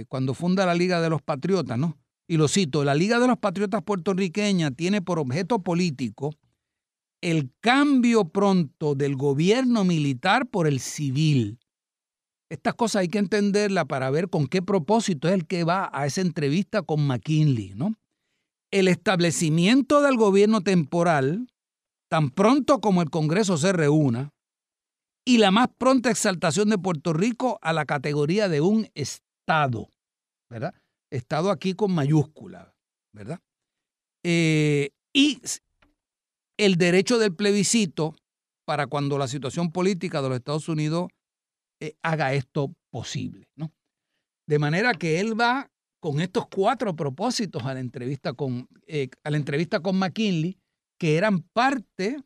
[0.06, 1.98] cuando funda la Liga de los Patriotas, ¿no?
[2.28, 6.30] Y lo cito, la Liga de los Patriotas puertorriqueña tiene por objeto político
[7.22, 11.58] el cambio pronto del gobierno militar por el civil.
[12.50, 16.04] Estas cosas hay que entenderlas para ver con qué propósito es el que va a
[16.04, 17.94] esa entrevista con McKinley, ¿no?
[18.70, 21.46] El establecimiento del gobierno temporal,
[22.10, 24.30] tan pronto como el Congreso se reúna,
[25.24, 29.88] y la más pronta exaltación de Puerto Rico a la categoría de un Estado,
[30.50, 30.74] ¿verdad?
[31.10, 32.74] Estado aquí con mayúscula,
[33.14, 33.38] ¿verdad?
[34.24, 35.40] Eh, y
[36.64, 38.14] el derecho del plebiscito
[38.64, 41.08] para cuando la situación política de los Estados Unidos
[41.80, 43.72] eh, haga esto posible, ¿no?
[44.46, 45.70] De manera que él va
[46.00, 50.58] con estos cuatro propósitos a la entrevista con, eh, a la entrevista con McKinley,
[50.98, 52.18] que eran parte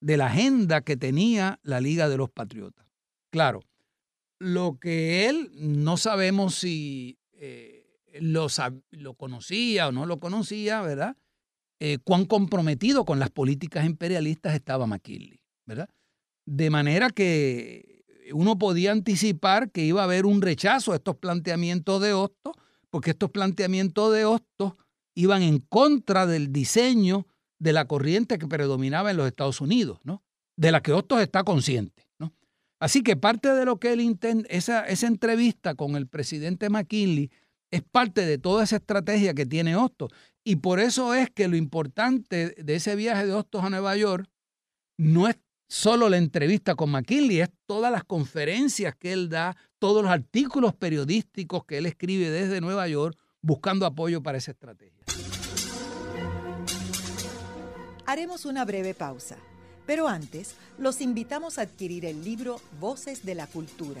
[0.00, 2.86] de la agenda que tenía la Liga de los Patriotas.
[3.30, 3.62] Claro,
[4.38, 7.86] lo que él no sabemos si eh,
[8.20, 8.46] lo,
[8.90, 11.16] lo, conocía o no lo conocía, ¿verdad?
[11.78, 15.90] Eh, cuán comprometido con las políticas imperialistas estaba McKinley, ¿verdad?
[16.46, 17.96] De manera que
[18.32, 22.54] uno podía anticipar que iba a haber un rechazo a estos planteamientos de Hostos,
[22.88, 24.72] porque estos planteamientos de Hostos
[25.14, 27.26] iban en contra del diseño
[27.58, 30.22] de la corriente que predominaba en los Estados Unidos, ¿no?
[30.56, 32.32] De la que Hostos está consciente, ¿no?
[32.80, 37.30] Así que parte de lo que él intenta, esa, esa entrevista con el presidente McKinley
[37.70, 40.12] es parte de toda esa estrategia que tiene Hostos.
[40.44, 44.28] Y por eso es que lo importante de ese viaje de Hostos a Nueva York
[44.98, 45.36] no es
[45.68, 50.74] solo la entrevista con McKinley, es todas las conferencias que él da, todos los artículos
[50.74, 55.04] periodísticos que él escribe desde Nueva York buscando apoyo para esa estrategia.
[58.06, 59.36] Haremos una breve pausa,
[59.84, 64.00] pero antes los invitamos a adquirir el libro Voces de la Cultura,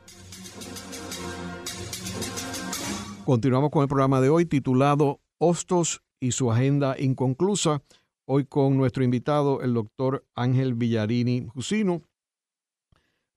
[3.25, 7.83] Continuamos con el programa de hoy titulado Hostos y su agenda inconclusa.
[8.25, 12.01] Hoy con nuestro invitado, el doctor Ángel Villarini Jusino,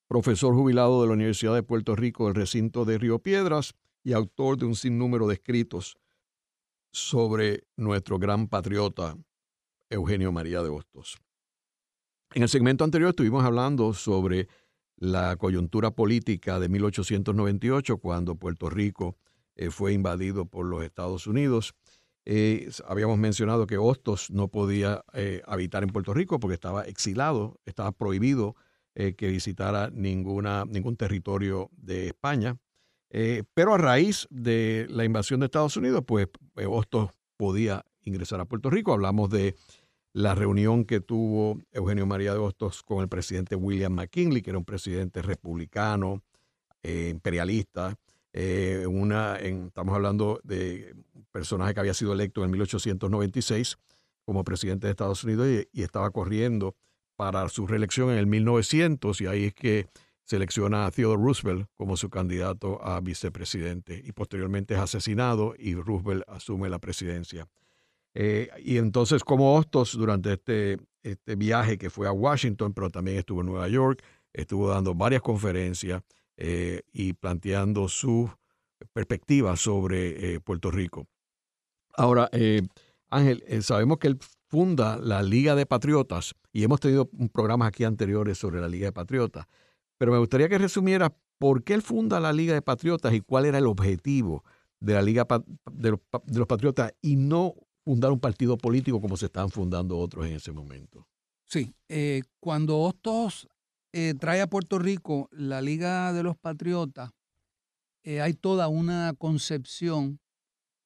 [0.09, 4.57] profesor jubilado de la Universidad de Puerto Rico del recinto de Río Piedras y autor
[4.57, 5.97] de un sinnúmero de escritos
[6.93, 9.17] sobre nuestro gran patriota
[9.91, 11.19] Eugenio María de Hostos.
[12.35, 14.49] En el segmento anterior estuvimos hablando sobre
[14.97, 19.17] la coyuntura política de 1898, cuando Puerto Rico
[19.57, 21.75] eh, fue invadido por los Estados Unidos.
[22.25, 27.61] Eh, habíamos mencionado que Hostos no podía eh, habitar en Puerto Rico porque estaba exilado,
[27.67, 28.57] estaba prohibido
[28.95, 32.59] que visitara ninguna, ningún territorio de España.
[33.09, 36.29] Pero a raíz de la invasión de Estados Unidos, pues
[36.65, 38.93] Hostos podía ingresar a Puerto Rico.
[38.93, 39.57] Hablamos de
[40.15, 44.59] la reunión que tuvo Eugenio María de Hostos con el presidente William McKinley, que era
[44.59, 46.23] un presidente republicano,
[46.85, 47.99] imperialista.
[48.89, 53.77] una, estamos hablando de un personaje que había sido electo en 1896
[54.25, 56.77] como presidente de Estados Unidos y estaba corriendo
[57.17, 59.89] para su reelección en el 1900 y ahí es que
[60.25, 66.23] selecciona a Theodore Roosevelt como su candidato a vicepresidente y posteriormente es asesinado y Roosevelt
[66.29, 67.49] asume la presidencia.
[68.15, 73.19] Eh, y entonces como Hostos durante este, este viaje que fue a Washington, pero también
[73.19, 76.03] estuvo en Nueva York, estuvo dando varias conferencias
[76.37, 78.31] eh, y planteando su
[78.93, 81.07] perspectiva sobre eh, Puerto Rico.
[81.97, 82.29] Ahora,
[83.09, 88.39] Ángel, sabemos que él funda la Liga de Patriotas, y hemos tenido programas aquí anteriores
[88.39, 89.47] sobre la Liga de Patriotas,
[89.99, 93.45] pero me gustaría que resumiera por qué él funda la Liga de Patriotas y cuál
[93.47, 94.45] era el objetivo
[94.81, 95.27] de la Liga
[95.73, 100.35] de los, Patriotas y no fundar un partido político como se están fundando otros en
[100.35, 101.07] ese momento.
[101.47, 103.47] Sí, eh, cuando Hostos
[103.93, 107.11] eh, trae a Puerto Rico la Liga de los Patriotas,
[108.03, 110.19] eh, hay toda una concepción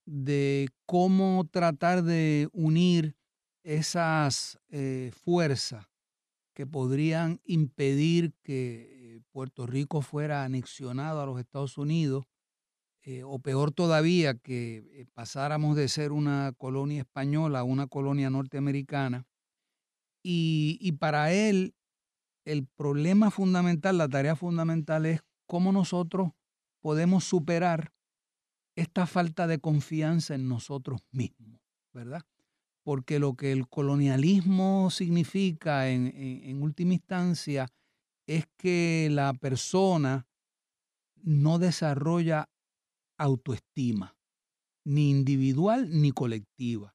[0.05, 3.17] de cómo tratar de unir
[3.63, 5.87] esas eh, fuerzas
[6.55, 12.27] que podrían impedir que Puerto Rico fuera anexionado a los Estados Unidos,
[13.09, 19.27] eh, o peor todavía, que pasáramos de ser una colonia española a una colonia norteamericana.
[20.23, 21.75] Y, y para él,
[22.45, 26.33] el problema fundamental, la tarea fundamental es cómo nosotros
[26.81, 27.93] podemos superar
[28.77, 31.61] esta falta de confianza en nosotros mismos,
[31.93, 32.23] ¿verdad?
[32.89, 37.69] porque lo que el colonialismo significa en, última instancia
[38.27, 40.27] es que la persona
[41.17, 42.49] no desarrolla
[43.19, 44.17] autoestima,
[44.85, 46.95] ni individual ni colectiva.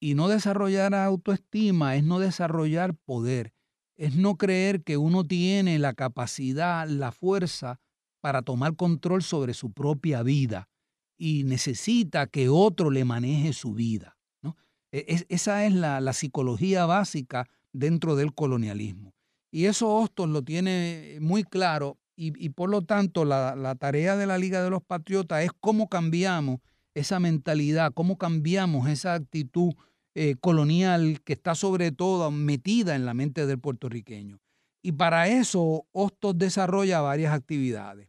[0.00, 3.52] Y no desarrollar autoestima es no desarrollar poder.
[3.96, 7.80] es no creer que uno tiene la capacidad, la fuerza
[8.22, 10.70] para tomar control sobre su propia vida
[11.18, 14.16] y necesita que otro le maneje su vida.
[14.42, 14.56] ¿no?
[14.90, 19.12] E, esa es la, psicología básica dentro del colonialismo.
[19.52, 24.26] Y eso Hostos lo tiene muy claro y, por lo tanto la, la, tarea de
[24.26, 26.60] la Liga de los Patriotas es cómo cambiamos
[26.92, 29.72] esa mentalidad, cómo cambiamos esa actitud
[30.14, 34.38] eh, colonial que está sobre todo metida en la mente del puertorriqueño.
[34.82, 38.08] Y para eso Hostos desarrolla varias actividades.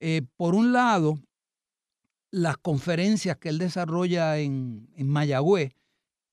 [0.00, 1.18] Eh, por un lado,
[2.32, 5.74] las conferencias que él desarrolla en, en Mayagüez,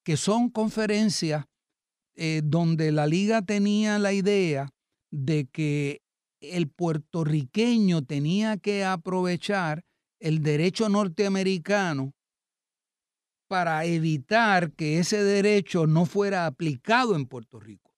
[0.04, 1.46] que son conferencias
[2.16, 4.74] eh, donde la liga tenía la idea
[5.12, 6.02] de que
[6.42, 9.86] el puertorriqueño tenía que aprovechar
[10.20, 12.14] el derecho norteamericano
[13.48, 17.94] para evitar que ese derecho no fuera aplicado en Puerto Rico.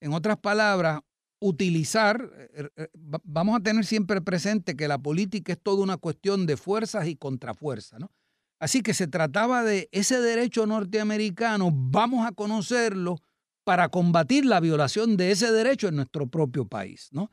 [0.00, 1.00] En otras palabras,
[1.40, 6.46] utilizar, eh, eh, vamos a tener siempre presente que la política es toda una cuestión
[6.46, 8.10] de fuerzas y contrafuerzas, ¿no?
[8.58, 13.16] Así que se trataba de ese derecho norteamericano, vamos a conocerlo
[13.64, 17.30] para combatir la violación de ese derecho en nuestro propio país, ¿no?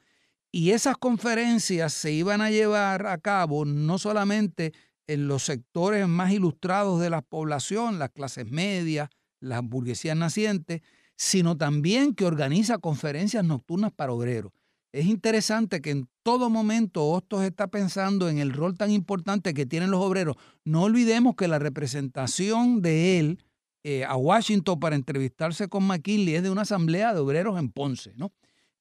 [0.58, 4.74] Y esas conferencias se iban a llevar a cabo no solamente
[5.06, 10.82] en los sectores más ilustrados de la población, las clases medias, las burguesías nacientes,
[11.16, 14.52] sino también que organiza conferencias nocturnas para obreros.
[14.92, 19.68] Es interesante que en todo momento Hostos está pensando en el rol tan importante que
[19.68, 20.38] tienen los obreros.
[20.66, 23.44] No olvidemos que la representación de él
[23.84, 28.14] eh, a Washington para entrevistarse con McKinley es de una asamblea de obreros en Ponce,
[28.16, 28.32] ¿no?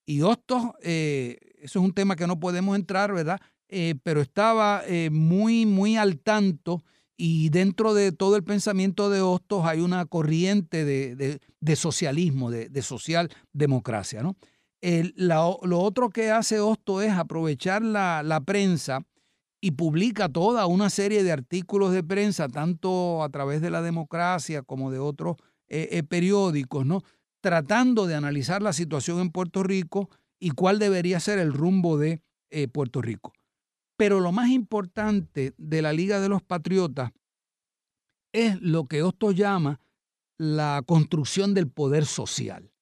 [0.06, 3.40] Y Hostos, eh, eso es un tema que no podemos entrar, ¿verdad?
[3.68, 6.84] Eh, pero estaba muy, muy al tanto
[7.16, 14.22] y dentro de todo el pensamiento de Hostos hay una corriente de, socialismo, de, socialdemocracia.
[14.22, 14.36] ¿no?
[14.82, 19.00] lo otro que hace Hostos es aprovechar la, prensa
[19.60, 24.62] y publica toda una serie de artículos de prensa, tanto a través de la democracia
[24.62, 25.36] como de otros
[25.68, 27.02] eh, eh, periódicos, ¿no?
[27.46, 32.20] Tratando de analizar la situación en Puerto Rico y cuál debería ser el rumbo de
[32.50, 33.32] eh, Puerto Rico.
[33.96, 37.12] Pero lo más importante de la Liga de los Patriotas
[38.34, 39.78] es lo que Hostos llama
[40.38, 42.72] la construcción del poder social.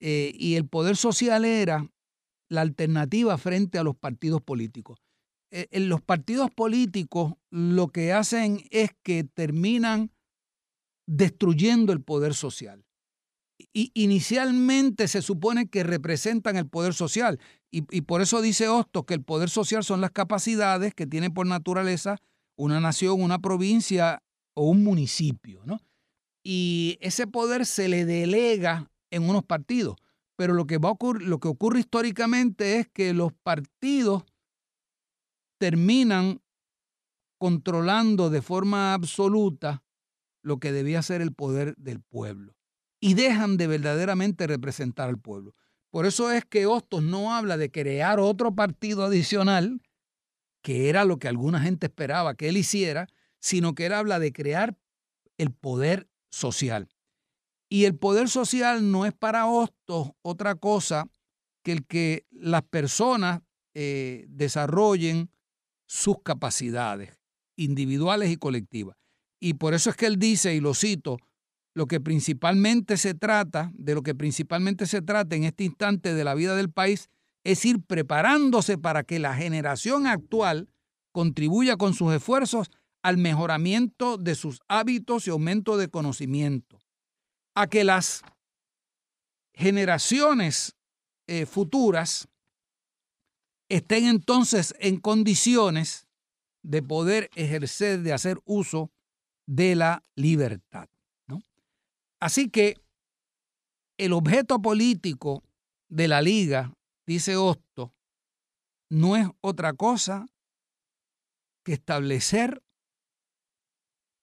[0.00, 1.88] Eh, y el poder social era
[2.48, 4.98] la alternativa frente a los partidos políticos.
[5.52, 10.10] Eh, en los partidos políticos lo que hacen es que terminan
[11.06, 12.84] destruyendo el poder social.
[13.58, 17.40] Y inicialmente se supone que representan el poder social.
[17.70, 21.46] Y, por eso dice Hostos que el poder social son las capacidades que tiene por
[21.46, 22.16] naturaleza
[22.56, 24.22] una nación, una provincia
[24.54, 25.80] o un municipio, ¿no?
[26.42, 29.96] Y ese poder se le delega en unos partidos.
[30.36, 34.24] Pero lo que, va a ocurrir, lo que ocurre históricamente es que los partidos
[35.58, 36.40] terminan
[37.38, 39.82] controlando de forma absoluta
[40.42, 42.57] lo que debía ser el poder del pueblo
[43.00, 45.54] y dejan de verdaderamente representar al pueblo.
[45.90, 49.80] Por eso es que Hostos no habla de crear otro partido adicional,
[50.62, 53.08] que era lo que alguna gente esperaba que él hiciera,
[53.40, 54.76] sino que él habla de crear
[55.38, 56.88] el poder social.
[57.70, 61.08] Y el poder social no es para Hostos otra cosa
[61.62, 63.42] que el que las personas
[63.74, 65.30] eh, desarrollen
[65.86, 67.18] sus capacidades
[67.56, 68.96] individuales y colectivas.
[69.40, 71.18] Y por eso es que él dice, y lo cito,
[71.78, 76.24] lo que principalmente se trata, de lo que principalmente se trata en este instante de
[76.24, 77.08] la vida del país,
[77.44, 80.68] es ir preparándose para que la generación actual
[81.12, 82.68] contribuya con sus esfuerzos
[83.00, 86.80] al mejoramiento de sus hábitos y aumento de conocimiento,
[87.54, 88.22] a que las
[89.54, 90.74] generaciones
[91.28, 92.26] eh, futuras
[93.68, 96.08] estén entonces en condiciones
[96.64, 98.90] de poder ejercer, de hacer uso
[99.46, 100.88] de la libertad.
[102.20, 102.76] Así que
[103.98, 105.42] el objeto político
[105.88, 106.74] de la liga,
[107.06, 107.94] dice Hosto,
[108.90, 110.26] no es otra cosa
[111.64, 112.62] que establecer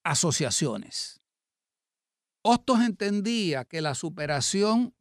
[0.04, 1.20] asociaciones.
[2.44, 4.94] Hostos entendía que la superación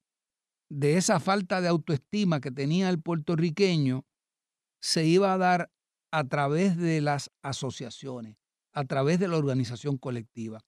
[0.70, 4.06] de esa falta de autoestima que tenía el puertorriqueño
[4.80, 5.70] se iba a dar
[6.10, 8.36] a través de las asociaciones,
[8.72, 10.64] a través de la organización colectiva.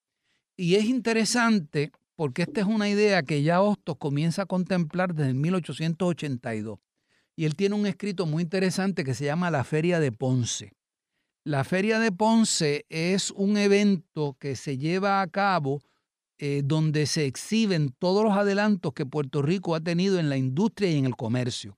[0.55, 5.35] Y es interesante porque esta es una idea que ya Hostos comienza a contemplar desde
[5.35, 6.79] 1882.
[7.35, 10.73] Y él tiene un escrito muy interesante que se llama La Feria de Ponce.
[11.43, 15.83] La Feria de Ponce es un evento que se lleva a cabo
[16.39, 20.89] eh, donde se exhiben todos los adelantos que Puerto Rico ha tenido en la industria
[20.89, 21.77] y en el comercio.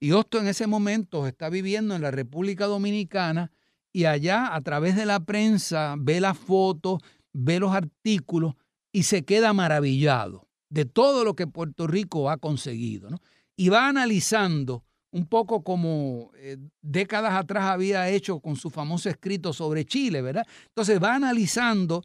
[0.00, 3.52] Y Hosto en ese momento está viviendo en la República Dominicana
[3.90, 7.00] y allá a través de la prensa ve las fotos,
[7.32, 8.54] ve los artículos
[8.92, 13.08] y se queda maravillado de todo lo que Puerto Rico ha conseguido.
[13.56, 19.52] Y va analizando un poco como eh, décadas atrás había hecho con su famoso escrito
[19.52, 20.46] sobre Chile, ¿verdad?
[20.66, 22.04] Entonces va analizando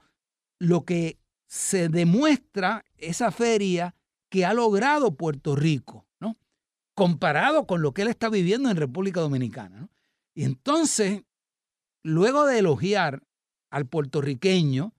[0.59, 3.95] lo que se demuestra esa feria
[4.29, 6.37] que ha logrado Puerto Rico, ¿no?
[6.95, 9.89] Comparado con lo que él está viviendo en República Dominicana.
[10.33, 11.23] Y entonces,
[12.01, 13.21] luego de elogiar
[13.69, 14.93] al puertorriqueño,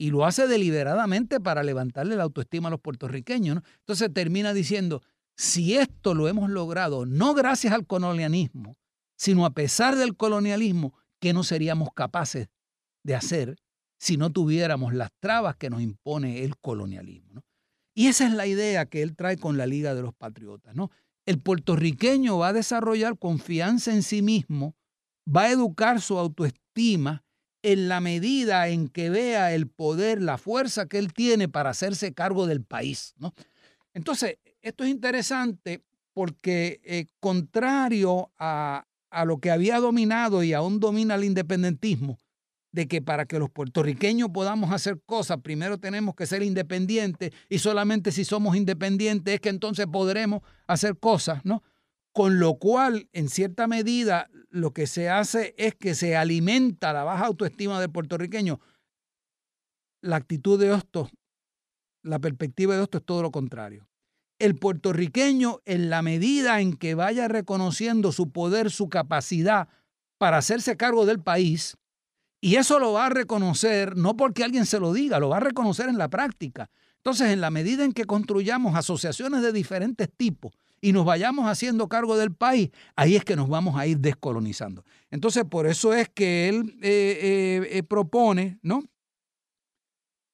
[0.00, 5.02] y lo hace deliberadamente para levantarle la autoestima a los puertorriqueños, entonces termina diciendo,
[5.36, 8.78] si esto lo hemos logrado no gracias al colonialismo,
[9.18, 12.48] sino a pesar del colonialismo, ¿qué no seríamos capaces
[13.04, 13.56] de hacer
[13.98, 17.42] si no tuviéramos las trabas que nos impone el colonialismo?
[17.94, 20.74] Y esa es la idea que él trae con la Liga de los Patriotas.
[20.74, 20.90] ¿no?
[21.26, 24.74] El puertorriqueño va a desarrollar confianza en sí mismo,
[25.28, 27.22] va a educar su autoestima
[27.62, 32.14] en la medida en que vea el poder, la fuerza que él tiene para hacerse
[32.14, 33.14] cargo del país.
[33.18, 33.34] ¿no?
[33.92, 35.82] Entonces, esto es interesante
[36.12, 42.18] porque eh, contrario a, a lo que había dominado y aún domina el independentismo,
[42.72, 47.58] de que para que los puertorriqueños podamos hacer cosas, primero tenemos que ser independientes y
[47.58, 51.62] solamente si somos independientes es que entonces podremos hacer cosas, ¿no?
[52.12, 57.04] Con lo cual, en cierta medida, lo que se hace es que se alimenta la
[57.04, 58.60] baja autoestima del puertorriqueño.
[60.02, 61.10] La actitud de Hostos,
[62.02, 63.90] la perspectiva de Hostos es todo lo contrario
[64.40, 69.68] el puertorriqueño, en la medida en que vaya reconociendo su poder, su capacidad
[70.18, 71.76] para hacerse cargo del país,
[72.40, 75.40] y eso lo va a reconocer no porque alguien se lo diga, lo va a
[75.40, 76.70] reconocer en la práctica.
[76.96, 81.88] Entonces, en la medida en que construyamos asociaciones de diferentes tipos y nos vayamos haciendo
[81.88, 84.84] cargo del país, ahí es que nos vamos a ir descolonizando.
[85.10, 88.82] Entonces, por eso es que él eh, eh, eh, propone, ¿no?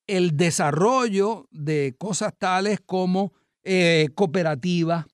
[0.06, 3.32] El desarrollo de cosas tales como
[4.14, 5.06] cooperativas,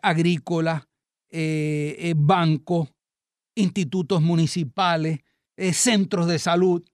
[0.00, 0.86] agrícolas,
[2.14, 2.88] bancos,
[3.56, 5.18] institutos municipales,
[5.72, 6.84] centros de salud.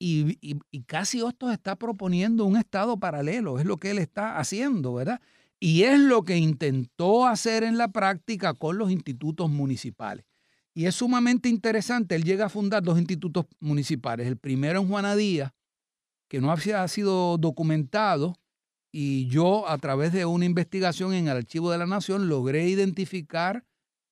[0.00, 4.94] Y, y, casi esto está proponiendo un estado paralelo, es lo que él está haciendo,
[4.94, 5.20] ¿verdad?
[5.60, 10.24] Y es lo que intentó hacer en la práctica con los institutos municipales.
[10.74, 15.54] Y es sumamente interesante, él llega a fundar dos institutos municipales, el primero en Juanadía,
[16.28, 18.36] que no había sido documentado,
[18.92, 23.64] y yo a través de una investigación en el Archivo de la Nación logré identificar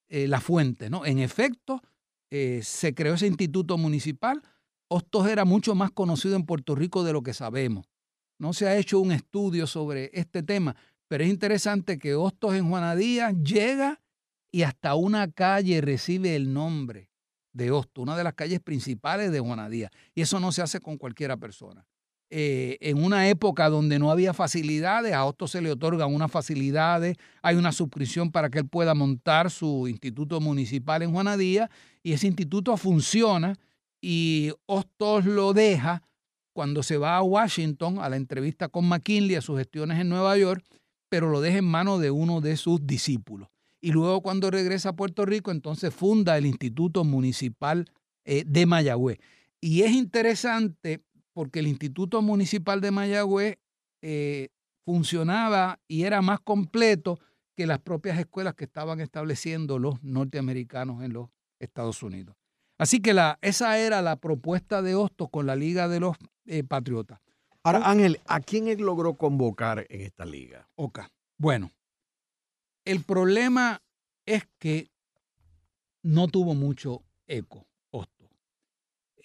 [0.09, 0.91] eh, la fuente.
[0.91, 1.05] ¿no?
[1.05, 1.83] En efecto,
[2.31, 4.43] eh, se creó ese instituto municipal.
[4.89, 7.87] Hostos era mucho más conocido en Puerto Rico de lo que sabemos.
[8.39, 10.77] No se ha hecho un estudio sobre este tema,
[11.09, 14.01] pero es interesante que Hostos en Juanadía llega
[14.53, 17.11] y hasta una calle recibe el nombre
[17.53, 19.91] de Hostos, una de las calles principales de Juanadía.
[20.15, 21.87] Y eso no se hace con cualquiera persona.
[22.31, 27.17] Eh, en una época donde no había facilidades, a Otto se le otorgan unas facilidades,
[27.41, 31.71] hay una suscripción para que él pueda montar su instituto municipal en Juanadía
[32.03, 33.57] y ese instituto funciona
[34.03, 36.03] y Hostos lo deja
[36.53, 40.37] cuando se va a Washington a la entrevista con McKinley, a sus gestiones en Nueva
[40.37, 40.63] York,
[41.09, 43.49] pero lo deja en manos de uno de sus discípulos.
[43.81, 47.87] Y luego cuando regresa a Puerto Rico, entonces funda el Instituto Municipal
[48.25, 49.19] eh, de Mayagüez.
[49.61, 51.03] Y es interesante
[51.33, 53.59] porque el Instituto Municipal de Mayagüez
[54.03, 54.49] eh,
[54.85, 57.21] funcionaba y era más completo
[57.57, 61.29] que las propias escuelas que estaban estableciendo los norteamericanos en los
[61.59, 62.37] Estados Unidos.
[62.79, 67.21] Así que esa era la propuesta de Hostos con la Liga de los eh, Patriotas.
[67.69, 70.67] Ahora, Ángel, ¿a quién él logró convocar en esta liga?
[70.75, 71.01] Ok.
[71.37, 71.71] Bueno,
[72.87, 73.83] el problema
[74.25, 74.89] es que
[76.03, 78.31] no tuvo mucho eco Hostos.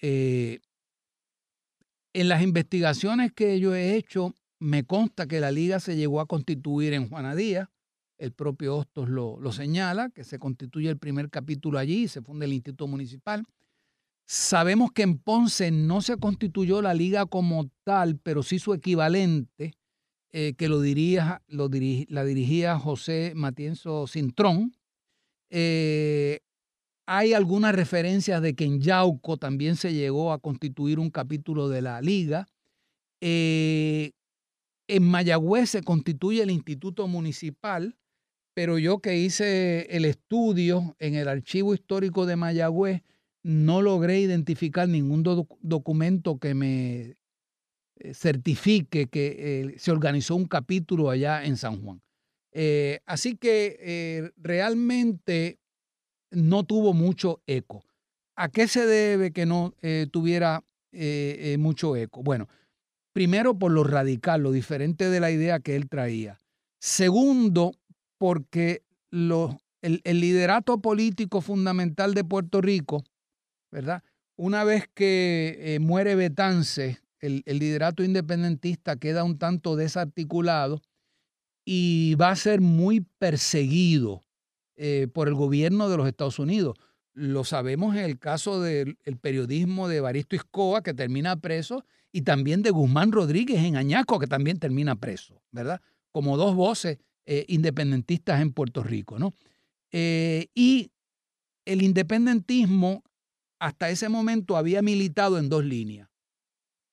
[0.02, 0.60] Eh,
[2.12, 6.26] en las investigaciones que yo he hecho, me consta que la liga se llegó a
[6.26, 7.70] constituir en Juanadía.
[8.18, 12.52] El propio Hostos lo, señala, que se constituye el primer capítulo allí, se funda el
[12.52, 13.46] Instituto Municipal.
[14.26, 19.74] Sabemos que en Ponce no se constituyó la liga como tal, pero sí su equivalente,
[20.32, 21.68] eh, que lo, diría, lo
[22.08, 24.74] la dirigía José Matienzo Cintrón.
[25.50, 26.40] Eh,
[27.06, 31.82] hay algunas referencias de que en Yauco también se llegó a constituir un capítulo de
[31.82, 32.46] la liga.
[33.20, 34.12] Eh,
[34.88, 37.96] en Mayagüez se constituye el Instituto Municipal,
[38.54, 43.02] pero yo que hice el estudio en el Archivo Histórico de Mayagüez,
[43.44, 45.22] no logré identificar ningún
[45.60, 47.16] documento que me
[48.12, 52.02] certifique que se organizó un capítulo allá en San Juan.
[53.06, 55.60] así que realmente
[56.32, 57.84] no tuvo mucho eco.
[58.34, 59.74] ¿A qué se debe que no
[60.10, 60.64] tuviera
[61.58, 62.22] mucho eco?
[62.22, 62.48] Bueno,
[63.12, 66.38] primero por lo radical, lo diferente de la idea que él traía.
[66.80, 67.72] Segundo,
[68.18, 73.04] porque el, liderato político fundamental de Puerto Rico,
[73.74, 74.04] ¿verdad?
[74.36, 80.80] Una vez que eh, muere Betance, el, liderato independentista queda un tanto desarticulado
[81.64, 84.22] y va a ser muy perseguido
[84.76, 86.76] eh, por el gobierno de los Estados Unidos.
[87.14, 92.62] Lo sabemos en el caso del periodismo de Baristo Iscoa, que termina preso, y también
[92.62, 95.80] de Guzmán Rodríguez en Añaco, que también termina preso, ¿verdad?
[96.12, 99.34] Como dos voces eh, independentistas en Puerto Rico, ¿no?
[99.96, 100.90] Y
[101.64, 103.04] el independentismo
[103.58, 106.08] hasta ese momento había militado en dos líneas,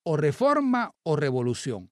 [0.04, 1.92] o reforma o revolución.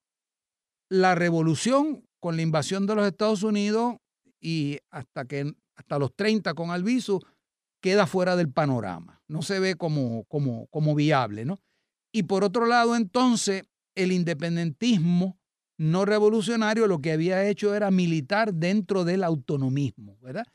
[0.89, 3.97] La revolución con la invasión de los Estados Unidos
[4.41, 7.19] y hasta que hasta los 30 con Albizu
[7.81, 11.59] queda fuera del panorama, no se ve como, como, como viable, ¿no?
[12.11, 13.63] Y por otro lado, entonces,
[13.95, 15.39] el independentismo
[15.77, 20.45] no revolucionario lo que había hecho era militar dentro del autonomismo, ¿verdad?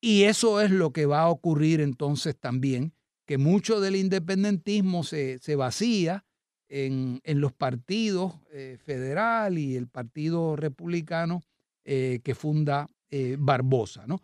[0.00, 2.94] Y eso es lo que va a ocurrir entonces también,
[3.30, 6.24] que mucho del independentismo se, vacía
[6.68, 11.40] en, los partidos eh, federal y el partido republicano
[11.84, 14.20] eh, que funda eh, Barbosa, ¿no?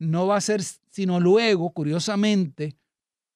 [0.00, 2.74] no va a ser sino luego, curiosamente,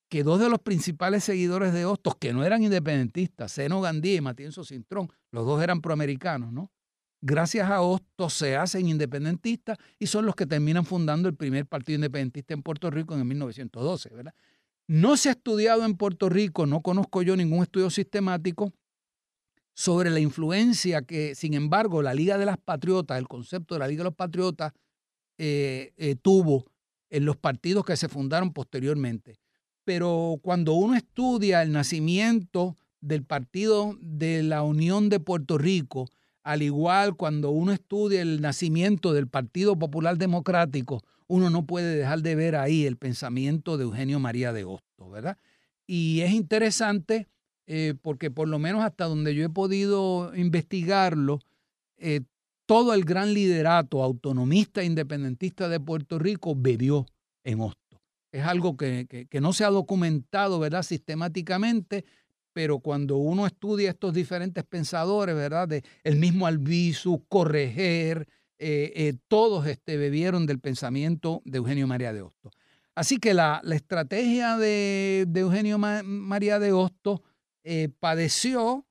[0.08, 4.20] que dos de los principales seguidores de Hostos, que no eran independentistas, Seno Gandhi y
[4.20, 6.72] Matienzo Cintrón, los dos eran proamericanos, ¿no?
[7.20, 11.94] Gracias a Hostos se hacen independentistas y son los que terminan fundando el primer partido
[11.94, 14.34] independentista en Puerto Rico en 1912, ¿verdad?
[14.86, 18.72] No se ha estudiado en Puerto Rico, no conozco yo ningún estudio sistemático
[19.74, 23.88] sobre la influencia que, sin embargo, la Liga de las Patriotas, el concepto de la
[23.88, 24.72] Liga de los Patriotas,
[25.38, 26.66] eh, eh, tuvo
[27.10, 29.38] en los partidos que se fundaron posteriormente.
[29.84, 36.08] Pero cuando uno estudia el nacimiento del Partido de la Unión de Puerto Rico,
[36.42, 42.22] al igual cuando uno estudia el nacimiento del Partido Popular Democrático, uno no puede dejar
[42.22, 45.36] de ver ahí el pensamiento de Eugenio María de Hostos, ¿verdad?
[45.86, 47.28] Y es interesante
[47.66, 51.40] eh, porque por lo menos hasta donde yo he podido investigarlo,
[52.66, 57.06] todo el gran liderato autonomista e independentista de Puerto Rico bebió
[57.44, 58.00] en Hosto.
[58.32, 62.06] Es algo que, no se ha documentado, ¿verdad?, sistemáticamente,
[62.54, 68.26] pero cuando uno estudia estos diferentes pensadores, ¿verdad?, de el mismo Albizu, Correger,
[68.62, 72.50] eh, eh, todos este, bebieron del pensamiento de Eugenio María de Hosto.
[72.94, 77.22] Así que la, estrategia de, Eugenio María de Hosto
[77.64, 78.86] eh, padeció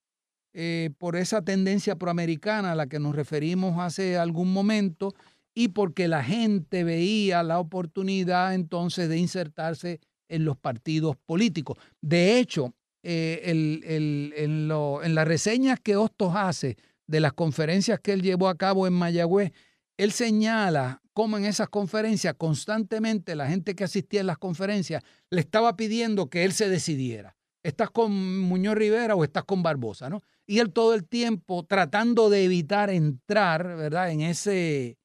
[0.53, 5.13] eh, por esa tendencia proamericana a la que nos referimos hace algún momento
[5.53, 11.77] y porque la gente veía la oportunidad entonces de insertarse en los partidos políticos.
[12.01, 14.67] De hecho, eh, en,
[15.15, 16.77] las reseñas que Hostos hace
[17.11, 19.51] de las conferencias que él llevó a cabo en Mayagüez,
[19.97, 25.41] él señala cómo en esas conferencias constantemente la gente que asistía en las conferencias le
[25.41, 27.35] estaba pidiendo que él se decidiera.
[27.63, 30.09] ¿Estás con Muñoz Rivera o estás con Barbosa?
[30.09, 30.23] ¿no?
[30.51, 34.11] y él todo el tiempo tratando de evitar entrar, ¿verdad?
[34.11, 34.97] En, ese,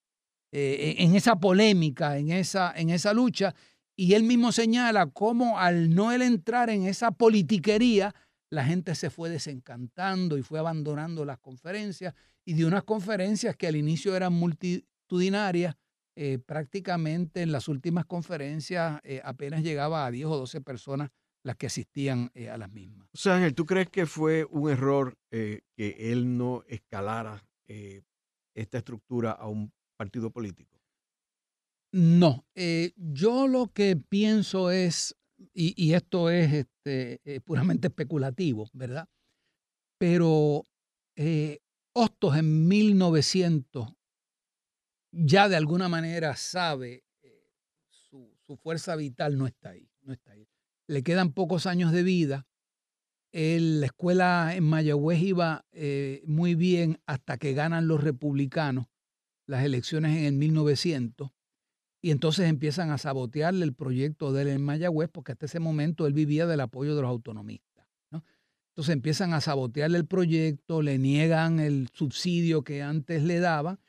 [0.50, 3.54] eh, en esa polémica, en esa, en esa lucha.
[3.94, 8.12] Y él mismo señala cómo al no él entrar en esa politiquería,
[8.50, 12.14] la gente se fue desencantando y fue abandonando las conferencias.
[12.44, 15.76] Y de unas conferencias que al inicio eran multitudinarias,
[16.18, 21.10] eh, prácticamente en las últimas conferencias eh, apenas llegaba a 10 o 12 personas
[21.42, 23.06] las que asistían eh, a las mismas.
[23.12, 29.32] O sea, Ángel, ¿tú crees que fue un error que él no escalara esta estructura
[29.32, 30.80] a un partido político?
[31.92, 32.46] No,
[32.96, 35.14] yo lo que pienso es,
[35.52, 39.08] y, esto es este, puramente especulativo, ¿verdad?
[39.98, 40.64] Pero
[41.94, 43.88] Hostos en 1900
[45.12, 47.04] ya de alguna manera sabe
[47.88, 50.46] su, su fuerza vital no está ahí, no está ahí
[50.86, 52.46] le quedan pocos años de vida.
[53.32, 58.86] la escuela en Mayagüez iba eh, muy bien hasta que ganan los republicanos
[59.46, 61.30] las elecciones en el 1900
[62.06, 66.06] y entonces empiezan a sabotearle el proyecto de él en Mayagüez porque hasta ese momento
[66.06, 67.84] él vivía del apoyo de los autonomistas.
[68.12, 73.80] Entonces empiezan a sabotearle el proyecto, le niegan el subsidio que antes le daban.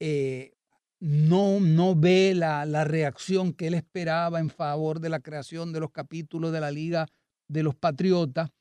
[0.00, 0.54] Eh,
[1.00, 5.90] no, no ve la, reacción que él esperaba en favor de la creación de los
[5.90, 7.06] capítulos de la Liga
[7.46, 8.52] de los Patriotas.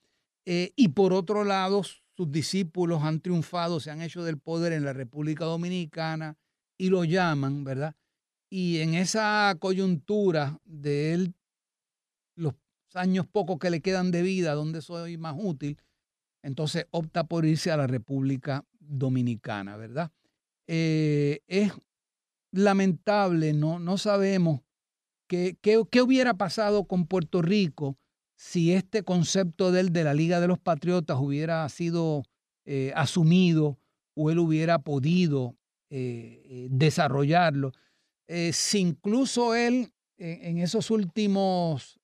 [0.44, 4.84] Eh, y por otro lado, sus discípulos han triunfado, se han hecho del poder en
[4.84, 6.36] la República Dominicana
[6.78, 7.96] y lo llaman, ¿verdad?
[8.50, 11.36] Y en esa coyuntura de él,
[12.36, 12.54] los
[12.94, 15.78] años pocos que le quedan de vida, donde soy más útil,
[16.42, 20.12] entonces opta por irse a la República Dominicana, ¿verdad?
[20.68, 21.74] Eh, es
[22.52, 24.62] lamentable, no, no sabemos
[25.28, 25.58] qué,
[26.04, 27.98] hubiera pasado con Puerto Rico
[28.36, 32.24] si este concepto de de la Liga de los Patriotas hubiera sido
[32.66, 33.80] eh, asumido
[34.14, 35.56] o él hubiera podido
[35.90, 37.72] eh, desarrollarlo.
[38.28, 42.00] Si incluso él en esos últimos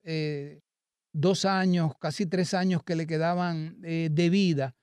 [1.14, 4.76] dos años, casi tres años que le quedaban de vida,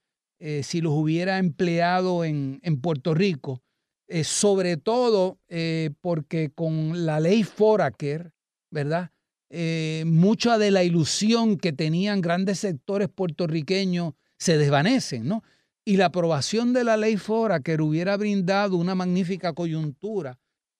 [0.62, 3.62] si los hubiera empleado en, en Puerto Rico,
[4.10, 8.32] eh, sobre todo eh, porque con la ley Foraker,
[8.70, 9.10] ¿verdad?
[9.50, 15.42] Eh, mucha de la ilusión que tenían grandes sectores puertorriqueños se desvanecen, ¿no?
[15.84, 20.38] Y la aprobación de la ley Foraker hubiera brindado una magnífica coyuntura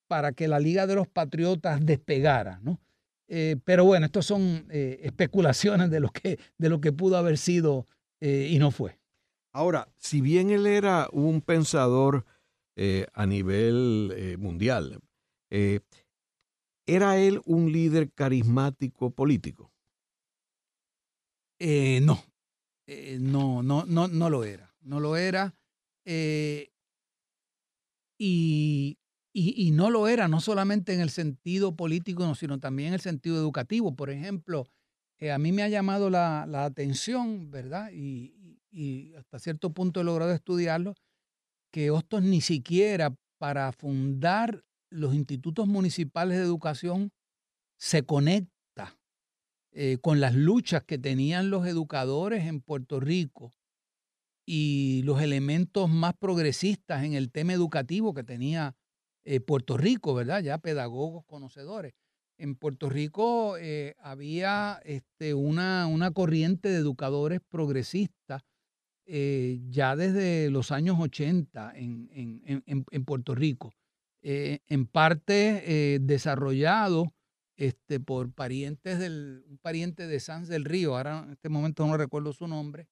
[0.08, 2.80] para que la Liga de los Patriotas despegara, ¿no?
[3.64, 7.86] pero bueno, estas son especulaciones de lo, que, de lo que pudo haber sido
[8.22, 8.98] y no fue.
[9.52, 12.24] Ahora, si bien él era un pensador
[12.80, 15.00] eh, a nivel eh, mundial.
[15.50, 15.80] Eh,
[16.86, 19.72] ¿Era él un líder carismático político?
[21.58, 22.22] no,
[23.18, 24.72] no, no, no, no lo era.
[24.82, 25.56] No lo era.
[28.16, 28.98] Y,
[29.40, 33.36] y, no lo era, no solamente en el sentido político, sino también en el sentido
[33.36, 33.94] educativo.
[33.94, 34.66] Por ejemplo,
[35.32, 37.90] a mí me ha llamado la, atención, ¿verdad?
[37.92, 40.94] Y, y, hasta cierto punto he logrado estudiarlo,
[41.70, 47.12] que Hostos ni siquiera para fundar los institutos municipales de educación
[47.78, 48.98] se conecta
[49.72, 53.54] eh, con las luchas que tenían los educadores en Puerto Rico
[54.46, 58.74] y los elementos más progresistas en el tema educativo que tenía
[59.28, 60.42] eh, Puerto Rico, ¿verdad?
[60.42, 61.94] Ya pedagogos conocedores.
[62.38, 68.44] En Puerto Rico eh, había este, una, una corriente de educadores progresistas
[69.10, 73.72] eh, ya desde los años 80 en, Puerto Rico,
[74.20, 75.62] eh, en parte
[75.94, 77.14] eh, desarrollado
[77.56, 81.96] este, por parientes del, un pariente de Sanz del Río, ahora en este momento no
[81.96, 82.86] recuerdo su nombre,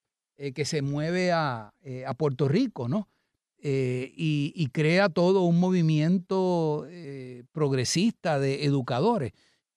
[0.55, 1.75] que se mueve a,
[2.17, 3.09] Puerto Rico, ¿no?
[3.63, 6.87] Y, crea todo un movimiento
[7.53, 9.33] progresista de educadores.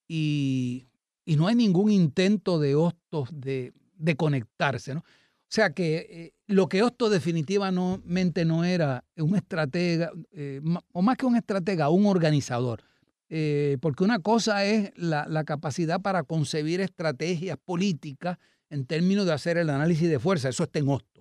[0.08, 0.86] Y,
[1.26, 5.04] no hay ningún intento de hostos de, de conectarse, ¿no?
[5.50, 10.62] O sea que eh, lo que Osto definitivamente no era un estratega, eh,
[10.92, 12.84] o más que un estratega, un organizador.
[13.30, 18.38] Eh, porque una cosa es la, capacidad para concebir estrategias políticas
[18.70, 21.18] en términos de hacer el análisis de fuerza, eso está en Osto.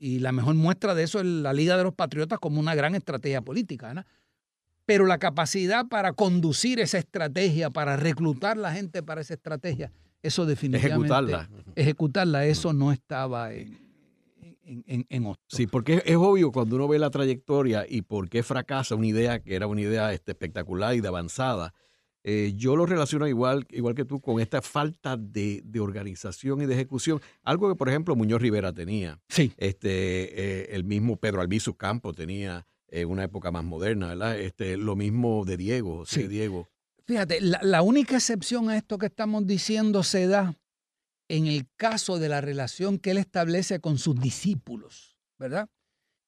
[0.00, 2.94] Y la mejor muestra de eso es la Liga de los Patriotas como una gran
[2.94, 3.92] estrategia política.
[3.92, 4.02] ¿no?
[4.86, 9.92] Pero la capacidad para conducir esa estrategia, para reclutar la gente para esa estrategia,
[10.22, 11.12] eso definitivamente.
[11.12, 11.50] Ejecutarla.
[11.76, 13.78] Ejecutarla, eso no estaba en,
[14.64, 19.06] en, Sí, porque es, obvio cuando uno ve la trayectoria y por qué fracasa una
[19.06, 21.74] idea que era una idea este, espectacular y de avanzada.
[22.22, 26.74] Eh, yo lo relaciono igual, igual que tú con esta falta de, organización y de
[26.74, 27.20] ejecución.
[27.42, 29.20] Algo que, por ejemplo, Muñoz Rivera tenía.
[29.28, 29.52] Sí.
[29.56, 34.38] Este, eh, el mismo Pedro Albizu Campo tenía en una época más moderna, ¿verdad?
[34.38, 36.26] Este, lo mismo de Diego, sí.
[36.26, 36.68] Diego.
[37.06, 40.56] Fíjate, la, única excepción a esto que estamos diciendo se da
[41.28, 45.68] en el caso de la relación que él establece con sus discípulos, ¿verdad?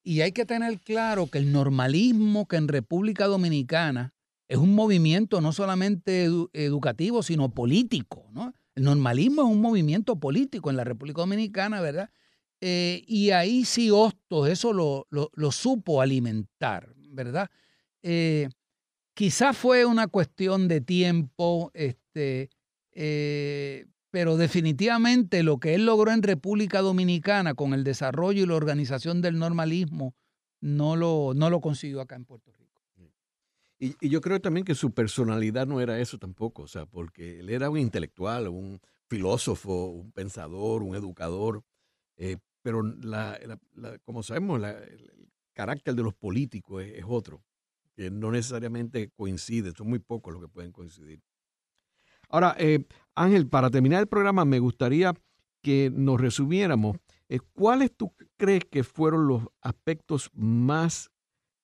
[0.03, 4.13] Y hay que tener claro que el normalismo que en República Dominicana
[4.53, 8.55] es un movimiento no solamente educativo, sino político, ¿no?
[8.75, 12.11] El normalismo es un movimiento político en la República Dominicana, ¿verdad?
[12.61, 17.51] Eh, y ahí sí Hostos eso lo, lo, supo alimentar, ¿verdad?
[18.03, 18.49] Eh,
[19.15, 22.49] Quizás fue una cuestión de tiempo, este,
[22.93, 28.55] eh, pero definitivamente lo que él logró en República Dominicana con el desarrollo y la
[28.55, 30.15] organización del normalismo
[30.61, 32.62] no lo, no lo consiguió acá en Puerto Rico.
[33.83, 37.51] Y, yo creo también que su personalidad no era eso tampoco, o sea, porque él
[37.51, 41.65] era un intelectual, un filósofo, un pensador, un educador,
[42.17, 43.41] eh, pero la,
[44.05, 47.43] como sabemos, el carácter de los políticos es otro
[47.97, 51.21] que no necesariamente coincide, son muy pocos los que pueden coincidir.
[52.29, 55.13] Ahora, eh, Ángel, para terminar el programa, me gustaría
[55.61, 61.11] que nos resumiéramos eh, cuáles tú crees que fueron los aspectos más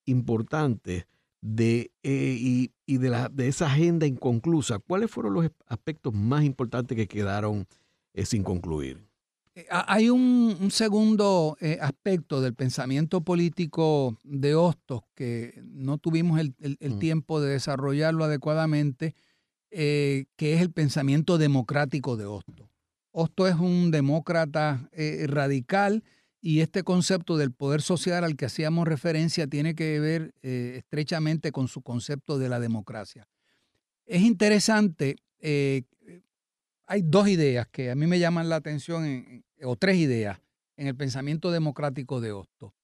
[0.05, 1.07] importantes
[1.55, 4.78] de, eh, y, de, la, de, esa agenda inconclusa.
[4.78, 7.66] ¿Cuáles fueron los aspectos más importantes que quedaron
[8.24, 9.03] sin concluir?
[9.55, 16.55] Eh, hay un, segundo eh, aspecto del pensamiento político de Hostos que no tuvimos el,
[16.80, 16.99] mm.
[16.99, 19.14] tiempo de desarrollarlo adecuadamente,
[19.70, 22.68] que es el pensamiento democrático de Hostos.
[23.11, 24.88] Hostos es un demócrata
[25.26, 26.05] radical
[26.41, 31.68] y este concepto del poder social al que hacíamos referencia tiene que ver estrechamente con
[31.68, 33.28] su concepto de la democracia.
[34.07, 35.16] Es interesante
[36.89, 40.41] hay dos ideas que a mí me llaman la atención, o tres ideas,
[40.76, 42.74] en el pensamiento democrático de Hosto.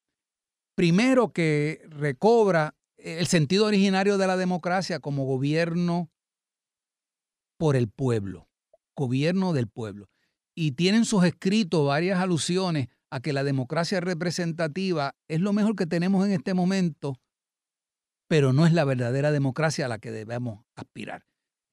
[0.75, 6.11] Primero, que recobra el sentido originario de la democracia como gobierno
[7.57, 8.49] por el pueblo,
[8.95, 10.11] gobierno del pueblo.
[10.55, 15.87] Y tienen sus escritos varias alusiones a que la democracia representativa es lo mejor que
[15.87, 17.15] tenemos en este momento,
[18.27, 21.25] pero no es la verdadera democracia a la que debemos aspirar.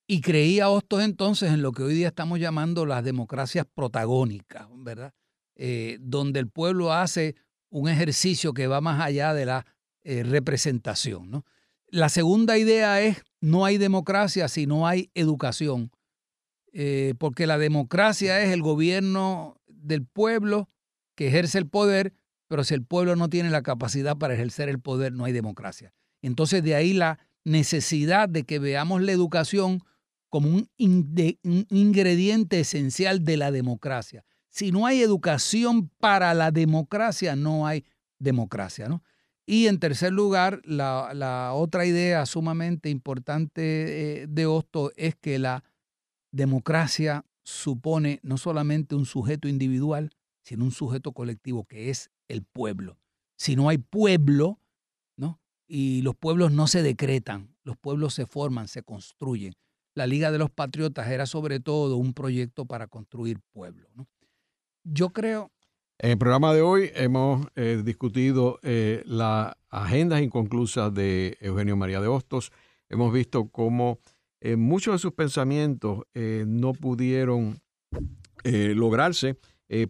[0.08, 5.16] Y creía Hostos entonces en lo que hoy día estamos llamando las democracias protagónicas, ¿verdad?
[5.56, 7.34] Eh, donde el pueblo hace
[7.72, 9.66] un ejercicio que va más allá de la
[10.04, 11.44] eh, representación.
[11.88, 15.90] La segunda idea es, no hay democracia si no hay educación,
[16.72, 20.68] eh, porque la democracia es el gobierno del pueblo
[21.16, 22.14] que ejerce el poder,
[22.48, 25.94] pero si el pueblo no tiene la capacidad para ejercer el poder, no hay democracia.
[26.22, 29.82] Entonces de ahí la necesidad de que veamos la educación
[30.30, 34.24] como un, ingrediente esencial de la democracia.
[34.50, 37.86] Si no hay educación para la democracia, no hay
[38.20, 38.88] democracia.
[38.88, 39.04] ¿no?
[39.46, 45.64] Y en tercer lugar, la, otra idea sumamente importante eh, de Hosto es que la
[46.32, 50.12] democracia supone no solamente un sujeto individual,
[50.44, 52.98] sino un sujeto colectivo que es el pueblo.
[53.38, 54.60] Si no hay pueblo,
[55.18, 55.40] ¿no?
[55.68, 59.54] Y los pueblos no se decretan, los pueblos se forman, se construyen
[59.94, 63.88] la Liga de los Patriotas era sobre todo un proyecto para construir pueblo.
[64.84, 65.52] Yo creo...
[66.00, 72.02] En el programa de hoy hemos eh, discutido eh, las agendas inconclusas de Eugenio María
[72.02, 72.52] de Hostos.
[72.90, 74.00] Hemos visto cómo
[74.40, 77.62] eh, muchos de sus pensamientos no pudieron
[78.44, 79.38] lograrse,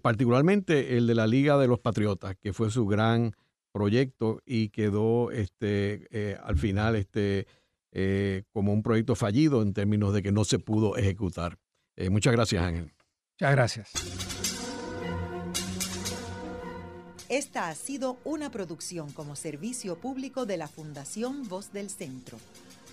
[0.01, 3.35] particularmente el de la Liga de los Patriotas, que fue su gran
[3.71, 7.47] proyecto y quedó este, al final este,
[7.93, 11.57] eh, como un proyecto fallido en términos de que no se pudo ejecutar.
[11.97, 12.93] Eh, muchas gracias, Ángel.
[13.33, 13.91] Muchas gracias.
[17.27, 22.37] Esta ha sido una producción como servicio público de la Fundación Voz del Centro.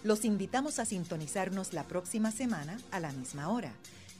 [0.02, 3.72] Los invitamos a sintonizarnos la próxima semana a la misma hora.